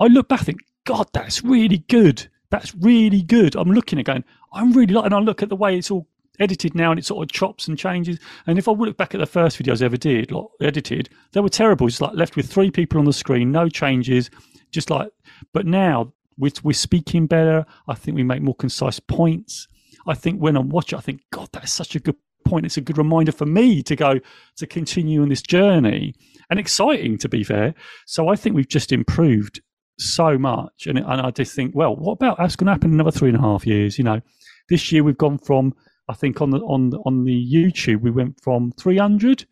I 0.00 0.06
look 0.06 0.28
back 0.28 0.40
and 0.40 0.46
think, 0.46 0.60
God, 0.84 1.08
that's 1.12 1.42
really 1.42 1.78
good. 1.88 2.26
That's 2.50 2.74
really 2.76 3.22
good. 3.22 3.56
I'm 3.56 3.72
looking 3.72 3.98
at 3.98 4.06
going, 4.06 4.24
I'm 4.52 4.72
really 4.72 4.94
like, 4.94 5.06
and 5.06 5.14
I 5.14 5.18
look 5.18 5.42
at 5.42 5.48
the 5.48 5.56
way 5.56 5.76
it's 5.76 5.90
all 5.90 6.06
edited 6.40 6.74
now 6.74 6.90
and 6.90 6.98
it 6.98 7.04
sort 7.04 7.22
of 7.22 7.32
chops 7.32 7.68
and 7.68 7.76
changes. 7.76 8.18
And 8.46 8.58
if 8.58 8.68
I 8.68 8.72
look 8.72 8.96
back 8.96 9.14
at 9.14 9.18
the 9.18 9.26
first 9.26 9.58
videos 9.58 9.82
I 9.82 9.86
ever 9.86 9.96
did, 9.96 10.30
like 10.30 10.46
edited, 10.62 11.10
they 11.32 11.40
were 11.40 11.48
terrible. 11.48 11.88
It's 11.88 12.00
like 12.00 12.14
left 12.14 12.36
with 12.36 12.50
three 12.50 12.70
people 12.70 12.98
on 12.98 13.04
the 13.04 13.12
screen, 13.12 13.50
no 13.50 13.68
changes, 13.68 14.30
just 14.70 14.88
like. 14.88 15.10
But 15.52 15.66
now 15.66 16.12
we're, 16.38 16.52
we're 16.62 16.72
speaking 16.72 17.26
better. 17.26 17.66
I 17.88 17.94
think 17.94 18.16
we 18.16 18.22
make 18.22 18.42
more 18.42 18.54
concise 18.54 19.00
points. 19.00 19.68
I 20.06 20.14
think 20.14 20.40
when 20.40 20.56
I'm 20.56 20.68
watching, 20.68 20.98
I 20.98 21.02
think, 21.02 21.22
God, 21.30 21.48
that's 21.52 21.72
such 21.72 21.94
a 21.94 22.00
good 22.00 22.16
point. 22.46 22.66
It's 22.66 22.76
a 22.76 22.82
good 22.82 22.98
reminder 22.98 23.32
for 23.32 23.46
me 23.46 23.82
to 23.82 23.96
go 23.96 24.20
to 24.56 24.66
continue 24.66 25.22
on 25.22 25.28
this 25.28 25.42
journey 25.42 26.14
and 26.50 26.58
exciting, 26.58 27.18
to 27.18 27.28
be 27.28 27.44
fair. 27.44 27.74
So 28.06 28.28
I 28.28 28.36
think 28.36 28.56
we've 28.56 28.68
just 28.68 28.92
improved 28.92 29.60
so 29.98 30.38
much. 30.38 30.86
And, 30.86 30.98
and 30.98 31.20
I 31.20 31.30
just 31.30 31.54
think, 31.54 31.74
well, 31.74 31.94
what 31.94 32.12
about 32.12 32.38
that's 32.38 32.56
going 32.56 32.66
to 32.66 32.72
happen 32.72 32.90
in 32.90 32.94
another 32.94 33.10
three 33.10 33.28
and 33.28 33.38
a 33.38 33.42
half 33.42 33.66
years? 33.66 33.98
You 33.98 34.04
know, 34.04 34.20
this 34.68 34.90
year 34.92 35.02
we've 35.02 35.18
gone 35.18 35.38
from, 35.38 35.74
I 36.08 36.14
think 36.14 36.40
on 36.40 36.50
the 36.50 36.58
on 36.60 36.92
on 37.04 37.24
the 37.24 37.52
YouTube 37.52 38.00
we 38.00 38.10
went 38.10 38.40
from 38.40 38.72
300, 38.72 39.44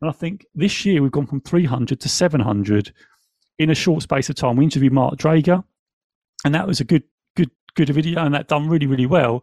and 0.00 0.08
I 0.08 0.12
think 0.12 0.46
this 0.54 0.84
year 0.86 1.02
we've 1.02 1.12
gone 1.12 1.26
from 1.26 1.42
300 1.42 2.00
to 2.00 2.08
700 2.08 2.92
in 3.58 3.70
a 3.70 3.74
short 3.74 4.02
space 4.02 4.30
of 4.30 4.36
time. 4.36 4.56
We 4.56 4.64
interviewed 4.64 4.92
Mark 4.92 5.16
Drager, 5.16 5.64
and 6.44 6.54
that 6.54 6.66
was 6.66 6.80
a 6.80 6.84
good 6.84 7.02
good 7.36 7.50
good 7.74 7.88
video, 7.90 8.24
and 8.24 8.34
that 8.34 8.48
done 8.48 8.68
really 8.68 8.86
really 8.86 9.06
well. 9.06 9.42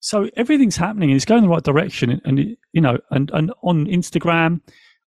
So 0.00 0.28
everything's 0.36 0.76
happening 0.76 1.10
and 1.10 1.16
it's 1.16 1.26
going 1.26 1.44
in 1.44 1.50
the 1.50 1.54
right 1.54 1.62
direction. 1.62 2.20
And, 2.24 2.38
it, 2.38 2.58
you 2.72 2.80
know, 2.80 2.98
and, 3.10 3.30
and 3.34 3.52
on 3.62 3.84
Instagram, 3.84 4.62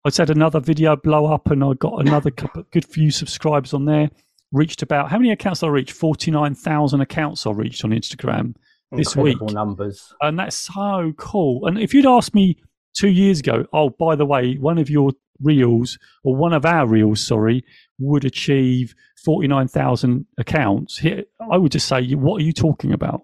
I 0.06 0.10
said 0.10 0.30
another 0.30 0.60
video 0.60 0.96
blow 0.96 1.26
up 1.34 1.50
and 1.50 1.64
I 1.64 1.74
got 1.74 2.00
another 2.06 2.30
couple, 2.40 2.64
good 2.72 2.86
few 2.86 3.10
subscribers 3.10 3.74
on 3.74 3.86
there. 3.86 4.10
Reached 4.52 4.84
about 4.84 5.10
how 5.10 5.18
many 5.18 5.32
accounts 5.32 5.62
did 5.62 5.66
I 5.66 5.70
reached? 5.70 5.94
Forty 5.94 6.30
nine 6.30 6.54
thousand 6.54 7.02
accounts 7.02 7.48
I 7.48 7.52
reached 7.52 7.84
on 7.84 7.90
Instagram, 7.90 8.54
This 8.92 9.16
Incredible 9.16 9.48
week. 9.48 9.56
numbers. 9.56 10.14
and 10.22 10.38
that's 10.38 10.56
so 10.56 11.12
cool. 11.18 11.66
And 11.66 11.80
if 11.80 11.92
you'd 11.92 12.06
asked 12.06 12.36
me 12.36 12.58
two 12.96 13.10
years 13.10 13.40
ago, 13.40 13.66
oh, 13.74 13.90
by 13.90 14.16
the 14.16 14.28
way, 14.28 14.58
one 14.60 14.78
of 14.78 14.92
your 14.92 15.14
reels 15.44 15.98
or 16.24 16.36
one 16.36 16.54
of 16.54 16.66
our 16.66 16.88
reels, 16.88 17.26
sorry, 17.26 17.64
would 18.00 18.26
achieve 18.26 18.96
forty 19.24 19.48
nine 19.48 19.68
thousand 19.68 20.26
accounts, 20.38 20.98
here 20.98 21.24
I 21.52 21.58
would 21.58 21.72
just 21.72 21.88
say, 21.88 22.14
what 22.16 22.42
are 22.42 22.46
you 22.46 22.54
talking 22.54 22.94
about? 22.94 23.24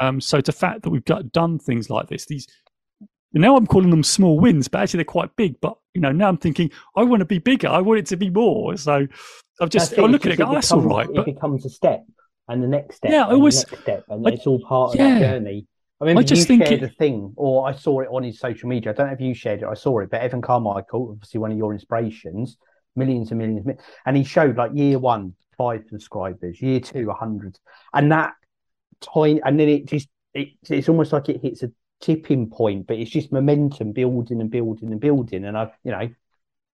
Um, 0.00 0.20
so 0.20 0.40
the 0.40 0.52
fact 0.52 0.82
that 0.82 0.90
we've 0.90 1.04
got 1.04 1.32
done 1.32 1.58
things 1.58 1.88
like 1.88 2.08
this, 2.08 2.26
these 2.26 2.46
now 3.34 3.56
I'm 3.56 3.66
calling 3.66 3.90
them 3.90 4.02
small 4.02 4.38
wins, 4.38 4.68
but 4.68 4.82
actually 4.82 4.98
they're 4.98 5.04
quite 5.06 5.34
big. 5.36 5.60
But 5.60 5.76
you 5.94 6.00
know, 6.00 6.12
now 6.12 6.28
I'm 6.28 6.36
thinking 6.36 6.70
I 6.96 7.02
want 7.04 7.20
to 7.20 7.24
be 7.26 7.38
bigger. 7.38 7.68
I 7.68 7.80
want 7.80 7.98
it 8.00 8.06
to 8.06 8.16
be 8.16 8.28
more. 8.30 8.76
So 8.76 9.06
I'm 9.60 9.68
just 9.68 9.92
it, 9.92 9.98
I 9.98 10.02
look 10.02 10.26
at 10.26 10.32
it, 10.32 10.36
go, 10.36 10.46
oh, 10.46 10.54
that's 10.54 10.72
all 10.72 10.80
right. 10.80 11.08
It 11.08 11.14
But 11.14 11.26
becomes 11.26 11.64
a 11.64 11.70
step 11.70 12.04
and 12.48 12.62
the 12.62 12.68
next 12.68 12.96
step. 12.96 13.10
Yeah, 13.10 13.26
I 13.26 13.32
always- 13.32 13.60
step, 13.60 14.04
and 14.08 14.26
I- 14.26 14.32
it's 14.32 14.46
all 14.46 14.60
part 14.60 14.90
of 14.94 14.96
yeah. 15.00 15.14
that 15.14 15.20
journey. 15.20 15.66
I 16.02 16.06
remember 16.06 16.26
just 16.26 16.40
you 16.40 16.46
think 16.58 16.66
shared 16.66 16.82
it- 16.82 16.90
a 16.90 16.94
thing, 16.94 17.32
or 17.36 17.68
I 17.68 17.72
saw 17.72 18.00
it 18.00 18.08
on 18.10 18.24
his 18.24 18.40
social 18.40 18.68
media. 18.68 18.90
I 18.90 18.94
don't 18.94 19.06
know 19.06 19.12
if 19.12 19.20
you 19.20 19.34
shared 19.34 19.62
it. 19.62 19.68
I 19.68 19.74
saw 19.74 20.00
it, 20.00 20.10
but 20.10 20.20
Evan 20.20 20.42
Carmichael, 20.42 21.10
obviously 21.12 21.38
one 21.38 21.52
of 21.52 21.58
your 21.58 21.72
inspirations, 21.72 22.56
millions 22.96 23.30
and 23.30 23.38
millions, 23.38 23.64
and 24.04 24.16
he 24.16 24.24
showed 24.24 24.56
like 24.56 24.72
year 24.74 24.98
one, 24.98 25.34
five 25.56 25.84
subscribers, 25.88 26.60
year 26.60 26.80
two, 26.80 27.08
a 27.08 27.14
hundred, 27.14 27.56
and 27.94 28.10
that 28.10 28.32
tiny, 29.00 29.40
and 29.42 29.60
then 29.60 29.68
it 29.68 29.86
just 29.86 30.08
it, 30.34 30.48
it's 30.68 30.88
almost 30.88 31.12
like 31.12 31.28
it 31.28 31.40
hits 31.40 31.62
a 31.62 31.70
tipping 32.00 32.50
point, 32.50 32.88
but 32.88 32.98
it's 32.98 33.10
just 33.10 33.30
momentum 33.30 33.92
building 33.92 34.40
and 34.40 34.50
building 34.50 34.90
and 34.90 35.00
building, 35.00 35.44
and 35.44 35.56
I, 35.56 35.70
you 35.84 35.92
know, 35.92 36.10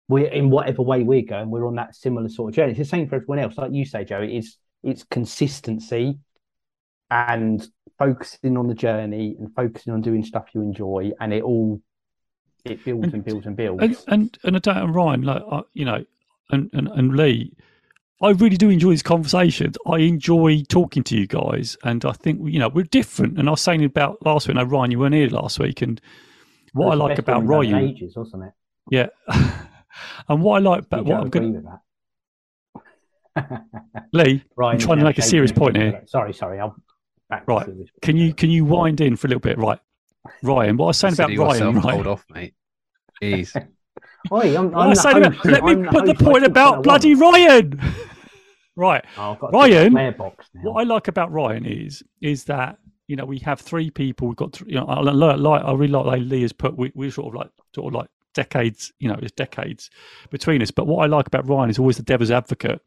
we're 0.08 0.28
in 0.28 0.52
whatever 0.52 0.84
way 0.84 1.02
we're 1.02 1.24
going, 1.24 1.50
we're 1.50 1.66
on 1.66 1.76
that 1.76 1.96
similar 1.96 2.30
sort 2.30 2.50
of 2.50 2.56
journey. 2.56 2.72
It's 2.74 2.78
the 2.78 2.86
same 2.86 3.10
for 3.10 3.16
everyone 3.16 3.40
else, 3.40 3.58
like 3.58 3.72
you 3.74 3.86
say, 3.86 4.06
Joe. 4.06 4.22
It's 4.22 4.60
it's 4.84 5.04
consistency 5.04 6.20
and 7.10 7.68
focusing 7.98 8.58
on 8.58 8.68
the 8.68 8.74
journey 8.74 9.36
and 9.40 9.54
focusing 9.56 9.94
on 9.94 10.02
doing 10.02 10.24
stuff 10.24 10.48
you 10.54 10.62
enjoy, 10.62 11.12
and 11.20 11.34
it 11.34 11.44
all 11.44 11.82
it 12.64 12.84
builds 12.84 13.14
and 13.14 13.24
builds 13.24 13.46
and 13.46 13.56
builds. 13.56 13.84
and 13.84 13.98
and 14.08 14.38
and 14.44 14.56
I 14.56 14.60
don't 14.60 14.78
and 14.78 14.96
Ryan, 14.96 15.22
like 15.22 15.44
uh, 15.50 15.62
you 15.74 15.86
know, 15.86 16.04
and, 16.52 16.70
and 16.74 16.88
and 16.88 17.16
Lee, 17.16 17.54
I 18.22 18.32
really 18.32 18.58
do 18.58 18.70
enjoy 18.70 18.92
these 18.92 19.04
conversations. 19.04 19.78
I 19.86 19.98
enjoy 20.00 20.64
talking 20.64 21.04
to 21.04 21.18
you 21.18 21.28
guys, 21.28 21.78
and 21.84 22.04
I 22.06 22.12
think 22.14 22.42
you 22.46 22.60
know 22.60 22.70
we're 22.70 22.84
different. 22.86 23.38
And 23.38 23.48
I 23.48 23.52
was 23.52 23.62
saying 23.62 23.84
about 23.84 24.26
last 24.26 24.48
week. 24.48 24.56
No, 24.56 24.64
Ryan, 24.64 24.92
you 24.92 25.00
weren't 25.00 25.16
here 25.16 25.30
last 25.30 25.60
week, 25.60 25.82
and 25.82 26.02
what 26.74 26.92
I 26.92 26.96
like 26.96 27.20
about 27.20 27.44
one 27.44 27.60
we've 27.60 27.70
done 27.72 27.80
in 27.80 27.86
Ryan, 27.86 27.96
ages, 27.96 28.16
wasn't 28.16 28.44
it? 28.46 28.54
yeah, 28.90 29.08
and 30.28 30.42
what 30.42 30.56
I 30.56 30.60
like 30.60 30.84
about 30.84 31.06
what 31.06 31.22
I'm 31.22 31.30
going 31.30 31.54
with 31.54 31.66
that. 31.66 31.82
Lee, 34.14 34.44
Ryan, 34.56 34.80
trying 34.80 35.00
to 35.00 35.04
make 35.04 35.18
a 35.18 35.22
serious 35.22 35.52
point 35.52 35.78
here. 35.78 36.02
Sorry, 36.06 36.34
sorry. 36.34 36.60
I'll 36.60 36.76
back 37.30 37.46
to 37.46 37.52
Right. 37.52 37.70
can 38.02 38.18
you 38.18 38.34
can 38.34 38.50
you 38.50 38.66
wind 38.66 39.02
in 39.02 39.16
for 39.16 39.28
a 39.28 39.30
little 39.30 39.40
bit, 39.42 39.58
right? 39.58 39.80
Ryan, 40.44 40.78
what 40.78 40.86
I 40.86 40.88
was 40.88 40.98
saying 40.98 41.14
about 41.14 41.28
Consider 41.30 41.44
Ryan, 41.44 41.66
yourself 41.68 41.86
right? 41.86 41.94
Hold 41.94 42.08
off, 42.08 42.26
mate. 42.30 42.54
Jeez. 43.22 43.56
Oi, 44.32 44.58
I'm, 44.58 44.76
I'm 44.76 44.90
I 44.90 44.90
the 44.90 44.96
saying 44.96 45.18
about, 45.24 45.46
let 45.46 45.64
me 45.64 45.72
I'm 45.74 45.84
the 45.84 45.90
put 45.92 46.06
the 46.06 46.14
host. 46.14 46.20
Point 46.20 46.20
talk 46.20 46.34
when 46.34 46.44
I 46.44 46.48
about 46.48 46.84
bloody 46.84 47.14
Ryan. 47.16 47.80
right. 48.76 49.06
Oh, 49.18 49.34
I've 49.34 49.40
got 49.40 49.52
to 49.52 49.54
Ryan, 49.58 49.72
get 49.72 49.84
the 49.84 49.90
swear 49.92 50.12
box 50.14 50.46
now. 50.54 50.62
What 50.64 50.82
I 50.82 50.84
like 50.84 51.08
about 51.08 51.32
Ryan 51.32 51.66
is 51.66 52.04
is 52.22 52.44
that 52.46 52.78
you 53.08 53.16
know 53.16 53.26
we 53.26 53.38
have 53.40 53.60
three 53.62 53.92
people. 53.92 54.28
We've 54.28 54.36
got 54.38 54.54
th- 54.54 54.70
you 54.70 54.76
know 54.76 54.86
I 54.86 55.00
like, 55.02 55.38
like 55.40 55.64
I 55.64 55.72
really 55.74 55.92
like 55.94 56.06
like 56.06 56.22
Lee 56.24 56.42
has 56.42 56.54
put. 56.54 56.76
We, 56.78 56.92
we're 56.96 57.12
sort 57.12 57.28
of 57.28 57.36
like 57.36 57.52
sort 57.76 57.88
of 57.88 57.94
like 58.00 58.10
decades. 58.34 58.92
You 59.00 59.10
know, 59.10 59.18
there's 59.20 59.32
decades 59.32 59.90
between 60.32 60.62
us. 60.62 60.72
But 60.72 60.88
what 60.88 61.04
I 61.04 61.08
like 61.08 61.28
about 61.28 61.48
Ryan 61.48 61.70
is 61.70 61.78
always 61.80 61.98
the 61.98 62.04
devil's 62.04 62.32
advocate, 62.32 62.82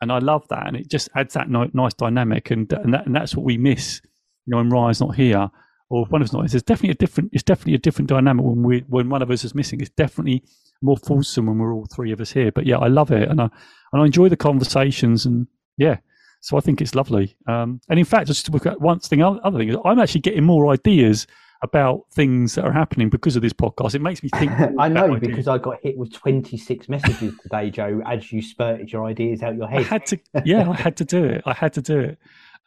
and 0.00 0.12
I 0.12 0.18
love 0.18 0.46
that, 0.48 0.66
and 0.66 0.76
it 0.76 0.88
just 0.88 1.08
adds 1.14 1.34
that 1.34 1.48
ni- 1.50 1.70
nice 1.72 1.94
dynamic, 1.94 2.50
and 2.50 2.70
and, 2.72 2.94
that, 2.94 3.06
and 3.06 3.14
that's 3.14 3.34
what 3.34 3.44
we 3.44 3.58
miss. 3.58 4.00
You 4.46 4.52
know, 4.52 4.56
when 4.58 4.70
Ryan's 4.70 5.00
not 5.00 5.14
here, 5.14 5.50
or 5.88 6.04
if 6.04 6.10
one 6.10 6.22
of 6.22 6.28
us 6.28 6.32
not, 6.32 6.48
there's 6.48 6.62
definitely 6.62 6.90
a 6.90 6.94
different. 6.94 7.30
It's 7.32 7.42
definitely 7.42 7.74
a 7.74 7.78
different 7.78 8.08
dynamic 8.08 8.44
when 8.44 8.62
we 8.62 8.80
when 8.88 9.08
one 9.08 9.22
of 9.22 9.30
us 9.30 9.44
is 9.44 9.54
missing. 9.54 9.80
It's 9.80 9.90
definitely 9.90 10.44
more 10.82 10.96
fulsome 10.96 11.46
when 11.46 11.58
we're 11.58 11.72
all 11.72 11.86
three 11.86 12.12
of 12.12 12.20
us 12.20 12.32
here. 12.32 12.52
But 12.52 12.66
yeah, 12.66 12.78
I 12.78 12.88
love 12.88 13.10
it, 13.10 13.28
and 13.28 13.40
I 13.40 13.48
and 13.92 14.02
I 14.02 14.04
enjoy 14.04 14.28
the 14.28 14.36
conversations, 14.36 15.26
and 15.26 15.46
yeah. 15.76 15.98
So 16.40 16.56
I 16.56 16.60
think 16.60 16.80
it's 16.80 16.94
lovely. 16.94 17.36
Um, 17.48 17.80
and 17.88 17.98
in 17.98 18.04
fact, 18.04 18.28
just 18.28 18.46
to 18.46 18.52
look 18.52 18.66
at 18.66 18.80
one 18.80 19.00
thing, 19.00 19.22
other 19.22 19.58
thing 19.58 19.76
I'm 19.84 19.98
actually 19.98 20.20
getting 20.20 20.44
more 20.44 20.72
ideas 20.72 21.26
about 21.66 22.04
things 22.12 22.54
that 22.54 22.64
are 22.64 22.72
happening 22.72 23.08
because 23.10 23.36
of 23.36 23.42
this 23.42 23.52
podcast. 23.52 23.94
It 23.94 24.00
makes 24.00 24.22
me 24.22 24.30
think. 24.38 24.52
I 24.78 24.88
know 24.88 25.18
because 25.18 25.48
I 25.48 25.58
got 25.58 25.80
hit 25.82 25.96
with 25.98 26.12
26 26.12 26.88
messages 26.88 27.34
today, 27.42 27.70
Joe, 27.70 28.00
as 28.06 28.32
you 28.32 28.40
spurted 28.40 28.90
your 28.92 29.04
ideas 29.04 29.42
out 29.42 29.56
your 29.56 29.68
head. 29.68 29.80
I 29.80 29.82
had 29.82 30.06
to, 30.06 30.18
yeah, 30.44 30.70
I 30.70 30.76
had 30.76 30.96
to 30.96 31.04
do 31.04 31.24
it. 31.24 31.42
I 31.44 31.52
had 31.52 31.72
to 31.74 31.82
do 31.82 31.98
it. 32.00 32.18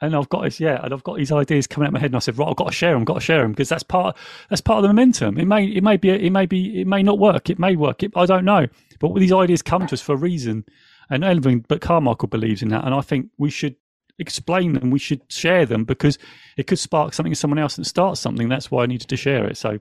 and 0.02 0.16
I've 0.16 0.30
got 0.30 0.44
this, 0.44 0.60
yeah, 0.60 0.80
and 0.84 0.94
I've 0.94 1.04
got 1.04 1.18
these 1.18 1.32
ideas 1.32 1.68
coming 1.68 1.86
out 1.86 1.90
of 1.90 1.94
my 1.94 2.00
head, 2.00 2.12
and 2.12 2.16
I 2.16 2.20
said, 2.20 2.38
right, 2.38 2.48
I've 2.48 2.56
got 2.56 2.68
to 2.68 2.74
share 2.74 2.94
them, 2.94 3.04
got 3.04 3.16
to 3.16 3.20
share 3.20 3.42
them, 3.42 3.52
because 3.52 3.70
that's 3.70 3.84
part 3.84 4.16
that's 4.50 4.62
part 4.62 4.78
of 4.78 4.84
the 4.84 4.90
momentum. 4.90 5.38
It 5.38 5.46
may 5.46 5.66
it 5.66 5.84
may 5.84 5.98
be 5.98 6.10
it 6.10 6.32
may 6.32 6.46
be 6.46 6.82
it 6.82 6.88
may 6.88 7.04
not 7.04 7.20
work, 7.20 7.50
it 7.50 7.60
may 7.60 7.76
work, 7.76 8.04
it, 8.04 8.12
I 8.16 8.26
don't 8.26 8.46
know, 8.46 8.68
but 9.00 9.14
these 9.16 9.34
ideas 9.34 9.62
come 9.62 9.88
to 9.88 9.94
us 9.94 10.02
for 10.02 10.14
a 10.14 10.18
reason, 10.18 10.66
and 11.10 11.24
everything. 11.24 11.66
But 11.68 11.82
Carmichael 11.82 12.30
believes 12.30 12.62
in 12.62 12.70
that, 12.70 12.86
and 12.86 12.94
I 12.94 13.02
think 13.02 13.30
we 13.38 13.50
should 13.50 13.76
explain 14.20 14.74
them, 14.74 14.92
we 14.92 15.00
should 15.00 15.22
share 15.30 15.66
them 15.66 15.84
because 15.86 16.18
it 16.58 16.68
could 16.68 16.80
spark 16.80 17.14
something 17.14 17.32
in 17.32 17.36
someone 17.36 17.60
else 17.60 17.78
and 17.78 17.88
start 17.88 18.18
something. 18.18 18.50
That's 18.50 18.70
why 18.70 18.84
I 18.84 18.86
needed 18.86 19.08
to 19.10 19.18
share 19.18 19.46
it. 19.48 19.58
So 19.58 19.80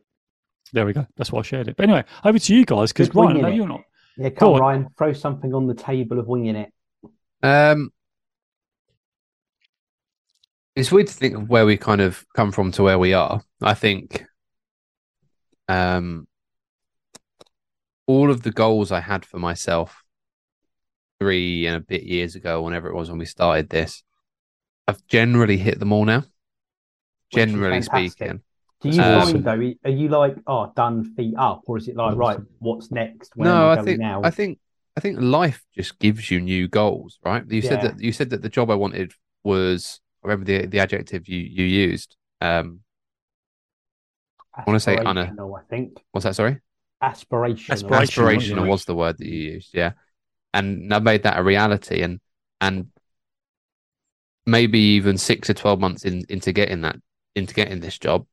there 0.73 0.87
we 0.87 0.93
go. 0.93 1.07
That's 1.17 1.33
why 1.33 1.41
I 1.41 1.43
shared 1.43 1.69
it. 1.69 1.77
But 1.77 1.85
anyway, 1.85 2.05
over 2.25 2.39
to 2.39 2.55
you 2.55 2.65
guys 2.65 2.93
because 2.93 3.15
Ryan, 3.15 3.41
no, 3.41 3.49
you're 3.49 3.69
not. 3.69 3.83
Yeah, 4.17 4.31
come 4.31 4.55
on, 4.55 4.61
Ryan, 4.61 4.89
throw 4.97 5.13
something 5.13 5.55
on 5.55 5.67
the 5.67 5.75
table 5.75 6.19
of 6.19 6.27
winging 6.27 6.57
it. 6.57 6.73
Um, 7.43 7.93
it's 10.75 10.93
weird 10.93 11.07
to 11.07 11.15
think 11.15 11.37
of 11.37 11.49
where 11.49 11.67
we 11.67 11.77
kind 11.77 12.01
of 12.01 12.25
come 12.35 12.53
from 12.53 12.73
to 12.73 12.83
where 12.83 12.99
we 12.99 13.15
are. 13.15 13.43
I 13.63 13.75
think 13.75 14.25
um, 15.69 16.27
all 18.07 18.31
of 18.31 18.43
the 18.43 18.51
goals 18.51 18.91
I 18.91 19.01
had 19.01 19.25
for 19.25 19.39
myself 19.39 20.03
three 21.21 21.67
and 21.67 21.77
a 21.77 21.81
bit 21.81 22.05
years 22.05 22.35
ago, 22.35 22.63
whenever 22.63 22.89
it 22.89 22.95
was 22.95 23.11
when 23.11 23.19
we 23.19 23.25
started 23.25 23.69
this, 23.69 24.03
I've 24.89 25.07
generally 25.07 25.59
hit 25.59 25.79
them 25.79 25.93
all 25.93 26.07
now. 26.07 26.25
Generally 27.33 27.83
speaking. 27.83 28.41
Do 28.81 28.89
you 28.89 29.03
um, 29.03 29.23
find 29.23 29.45
though? 29.45 29.73
Are 29.85 29.91
you 29.91 30.09
like, 30.09 30.37
oh, 30.47 30.73
done, 30.75 31.05
feet 31.15 31.35
up, 31.37 31.63
or 31.67 31.77
is 31.77 31.89
it 31.89 31.97
like, 31.97 32.17
right, 32.17 32.39
what's 32.61 32.91
next? 32.91 33.37
Where 33.37 33.49
no, 33.49 33.71
I 33.71 33.83
think 33.83 34.01
now? 34.01 34.23
I 34.25 34.31
think 34.31 34.59
I 34.97 35.01
think 35.01 35.19
life 35.21 35.65
just 35.75 35.99
gives 35.99 36.31
you 36.31 36.41
new 36.41 36.69
goals, 36.69 37.19
right? 37.23 37.45
You 37.47 37.61
yeah. 37.61 37.69
said 37.69 37.83
that 37.83 38.01
you 38.01 38.13
said 38.13 38.31
that 38.31 38.41
the 38.41 38.49
job 38.49 38.71
I 38.71 38.77
wanted 38.77 39.13
was 39.45 40.01
I 40.25 40.29
remember 40.29 40.47
the 40.47 40.67
the 40.67 40.81
adjective 40.81 41.29
you 41.29 41.39
you 41.39 41.65
used. 41.65 42.17
Um, 42.41 42.81
I 44.55 44.63
want 44.67 44.77
to 44.77 44.81
say 44.81 44.97
Anna. 44.97 45.35
I 45.39 45.63
think. 45.69 46.03
What's 46.13 46.25
that? 46.25 46.35
Sorry. 46.35 46.61
Aspirational. 47.03 47.83
Aspirational, 47.83 48.07
Aspirational 48.07 48.69
was 48.69 48.87
the 48.87 48.95
word 48.95 49.19
that 49.19 49.27
you 49.27 49.53
used. 49.53 49.75
Yeah, 49.75 49.93
and 50.55 50.93
I 50.95 50.99
made 51.01 51.25
that 51.25 51.39
a 51.39 51.43
reality, 51.43 52.01
and 52.01 52.21
and 52.61 52.89
maybe 54.49 54.79
even 54.79 55.19
six 55.19 55.51
or 55.51 55.55
twelve 55.55 55.81
months 55.81 56.05
in, 56.05 56.25
into 56.29 56.53
getting 56.53 56.83
that 56.83 56.97
into 57.35 57.55
getting 57.55 57.81
this 57.81 57.99
job, 57.99 58.27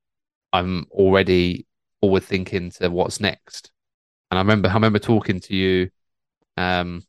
I'm 0.54 0.86
already 0.92 1.68
forward 2.02 2.24
thinking 2.24 2.72
to 2.72 2.90
what's 2.90 3.20
next. 3.20 3.72
And 4.32 4.38
I 4.40 4.42
remember 4.42 4.70
I 4.70 4.74
remember 4.74 5.00
talking 5.00 5.40
to 5.42 5.56
you 5.56 5.90
um, 6.58 7.04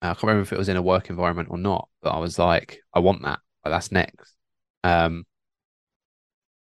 I 0.00 0.08
can't 0.08 0.22
remember 0.24 0.42
if 0.42 0.52
it 0.52 0.58
was 0.58 0.68
in 0.68 0.76
a 0.76 0.82
work 0.82 1.10
environment 1.10 1.48
or 1.50 1.58
not, 1.58 1.88
but 2.02 2.10
I 2.10 2.18
was 2.18 2.38
like, 2.38 2.80
I 2.92 2.98
want 2.98 3.22
that. 3.22 3.38
Like, 3.64 3.72
that's 3.72 3.92
next. 3.92 4.34
Um, 4.82 5.24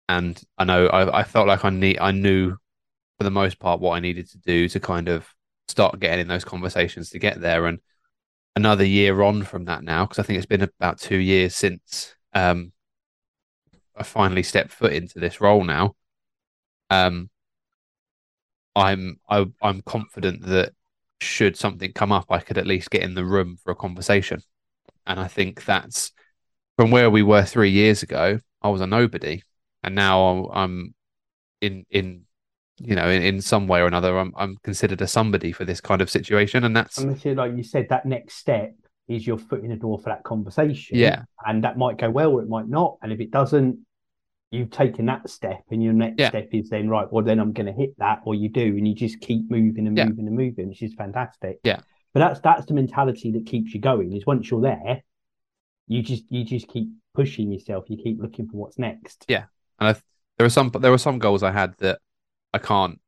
and 0.09 0.41
I 0.57 0.63
know 0.63 0.87
I, 0.87 1.19
I 1.19 1.23
felt 1.23 1.47
like 1.47 1.63
I 1.65 1.69
need 1.69 1.99
I 1.99 2.11
knew 2.11 2.55
for 3.17 3.23
the 3.23 3.31
most 3.31 3.59
part 3.59 3.79
what 3.79 3.93
I 3.93 3.99
needed 3.99 4.29
to 4.31 4.37
do 4.39 4.69
to 4.69 4.79
kind 4.79 5.09
of 5.09 5.27
start 5.67 5.99
getting 5.99 6.21
in 6.21 6.27
those 6.27 6.45
conversations 6.45 7.09
to 7.11 7.19
get 7.19 7.39
there. 7.41 7.67
And 7.67 7.79
another 8.57 8.83
year 8.83 9.21
on 9.21 9.43
from 9.43 9.65
that 9.65 9.83
now, 9.83 10.03
because 10.03 10.17
I 10.17 10.23
think 10.23 10.37
it's 10.37 10.47
been 10.47 10.63
about 10.63 10.99
two 10.99 11.17
years 11.17 11.55
since 11.55 12.15
um, 12.33 12.73
I 13.95 14.01
finally 14.01 14.41
stepped 14.41 14.71
foot 14.71 14.93
into 14.93 15.19
this 15.19 15.39
role 15.39 15.63
now. 15.63 15.95
Um, 16.89 17.29
I'm 18.75 19.19
I, 19.29 19.39
am 19.39 19.53
i 19.61 19.69
am 19.69 19.81
confident 19.83 20.43
that 20.47 20.73
should 21.21 21.55
something 21.55 21.93
come 21.93 22.11
up, 22.11 22.25
I 22.29 22.39
could 22.39 22.57
at 22.57 22.67
least 22.67 22.89
get 22.89 23.03
in 23.03 23.13
the 23.13 23.25
room 23.25 23.57
for 23.57 23.71
a 23.71 23.75
conversation. 23.75 24.41
And 25.05 25.19
I 25.19 25.27
think 25.27 25.63
that's 25.65 26.11
from 26.77 26.89
where 26.91 27.09
we 27.11 27.23
were 27.23 27.43
three 27.43 27.71
years 27.71 28.03
ago. 28.03 28.39
I 28.61 28.69
was 28.69 28.81
a 28.81 28.87
nobody, 28.87 29.43
and 29.83 29.93
now 29.93 30.49
I'm 30.51 30.95
in 31.61 31.85
in 31.91 32.26
you 32.79 32.95
know 32.95 33.09
in, 33.09 33.21
in 33.21 33.41
some 33.41 33.67
way 33.67 33.81
or 33.81 33.87
another 33.87 34.17
I'm 34.17 34.33
I'm 34.37 34.57
considered 34.63 35.01
a 35.01 35.07
somebody 35.07 35.51
for 35.51 35.65
this 35.65 35.81
kind 35.81 36.01
of 36.01 36.09
situation, 36.09 36.63
and 36.63 36.75
that's 36.75 36.97
and 36.97 37.37
like 37.37 37.55
you 37.55 37.63
said 37.63 37.87
that 37.89 38.05
next 38.05 38.35
step 38.35 38.75
is 39.07 39.25
your 39.25 39.37
foot 39.37 39.63
in 39.63 39.69
the 39.69 39.75
door 39.75 39.97
for 39.99 40.09
that 40.09 40.23
conversation. 40.23 40.97
Yeah, 40.97 41.23
and 41.45 41.63
that 41.63 41.77
might 41.77 41.97
go 41.97 42.09
well 42.09 42.31
or 42.31 42.41
it 42.41 42.49
might 42.49 42.67
not, 42.67 42.97
and 43.01 43.11
if 43.11 43.19
it 43.19 43.31
doesn't, 43.31 43.79
you've 44.51 44.71
taken 44.71 45.05
that 45.07 45.29
step 45.29 45.63
and 45.71 45.83
your 45.83 45.93
next 45.93 46.19
yeah. 46.19 46.29
step 46.29 46.49
is 46.53 46.69
then 46.69 46.87
right 46.87 47.11
well 47.11 47.23
then 47.23 47.37
i'm 47.37 47.51
going 47.51 47.65
to 47.65 47.73
hit 47.73 47.97
that 47.97 48.19
or 48.23 48.33
you 48.33 48.47
do 48.47 48.77
and 48.77 48.87
you 48.87 48.95
just 48.95 49.19
keep 49.19 49.51
moving 49.51 49.87
and 49.87 49.95
moving 49.95 50.15
yeah. 50.17 50.25
and 50.25 50.37
moving 50.37 50.69
which 50.69 50.81
is 50.81 50.93
fantastic. 50.93 51.59
Yeah. 51.63 51.81
But 52.13 52.21
that's 52.21 52.39
that's 52.39 52.65
the 52.65 52.73
mentality 52.73 53.31
that 53.33 53.45
keeps 53.45 53.73
you 53.73 53.81
going 53.81 54.13
is 54.15 54.25
once 54.25 54.49
you're 54.49 54.61
there 54.61 55.03
you 55.87 56.01
just 56.01 56.23
you 56.29 56.43
just 56.43 56.67
keep 56.67 56.89
pushing 57.13 57.51
yourself. 57.51 57.85
You 57.87 57.97
keep 57.97 58.21
looking 58.21 58.47
for 58.47 58.57
what's 58.57 58.77
next. 58.77 59.25
Yeah. 59.27 59.45
And 59.79 59.89
I, 59.89 60.01
there 60.37 60.45
are 60.45 60.49
some 60.49 60.69
there 60.79 60.91
were 60.91 60.97
some 60.97 61.19
goals 61.19 61.41
i 61.41 61.51
had 61.51 61.73
that 61.79 61.99
i 62.57 62.65
can't 62.65 62.99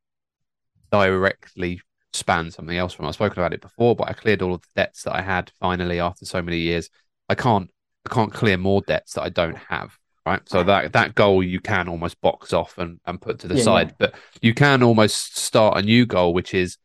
directly 0.90 1.80
span 2.12 2.50
something 2.50 2.76
else 2.76 2.92
from 2.92 3.06
i've 3.06 3.14
spoken 3.14 3.38
about 3.38 3.52
it 3.52 3.60
before 3.60 3.94
but 3.94 4.08
i 4.08 4.12
cleared 4.12 4.42
all 4.42 4.54
of 4.54 4.60
the 4.62 4.68
debts 4.76 5.02
that 5.04 5.14
i 5.14 5.20
had 5.20 5.50
finally 5.60 6.00
after 6.00 6.24
so 6.24 6.42
many 6.42 6.58
years 6.58 6.90
i 7.28 7.34
can't 7.34 7.70
i 8.08 8.14
can't 8.14 8.32
clear 8.32 8.56
more 8.56 8.80
debts 8.82 9.14
that 9.14 9.22
i 9.22 9.28
don't 9.28 9.56
have 9.56 9.96
right? 10.26 10.48
So 10.48 10.62
that 10.62 10.92
that 10.92 11.14
goal 11.14 11.42
you 11.42 11.60
can 11.60 11.88
almost 11.88 12.20
box 12.20 12.52
off 12.52 12.78
and, 12.78 13.00
and 13.06 13.20
put 13.20 13.40
to 13.40 13.48
the 13.48 13.56
yeah, 13.56 13.62
side, 13.62 13.88
yeah. 13.88 13.94
but 13.98 14.14
you 14.40 14.54
can 14.54 14.82
almost 14.82 15.36
start 15.36 15.78
a 15.78 15.82
new 15.82 16.06
goal, 16.06 16.32
which 16.34 16.54
is 16.54 16.76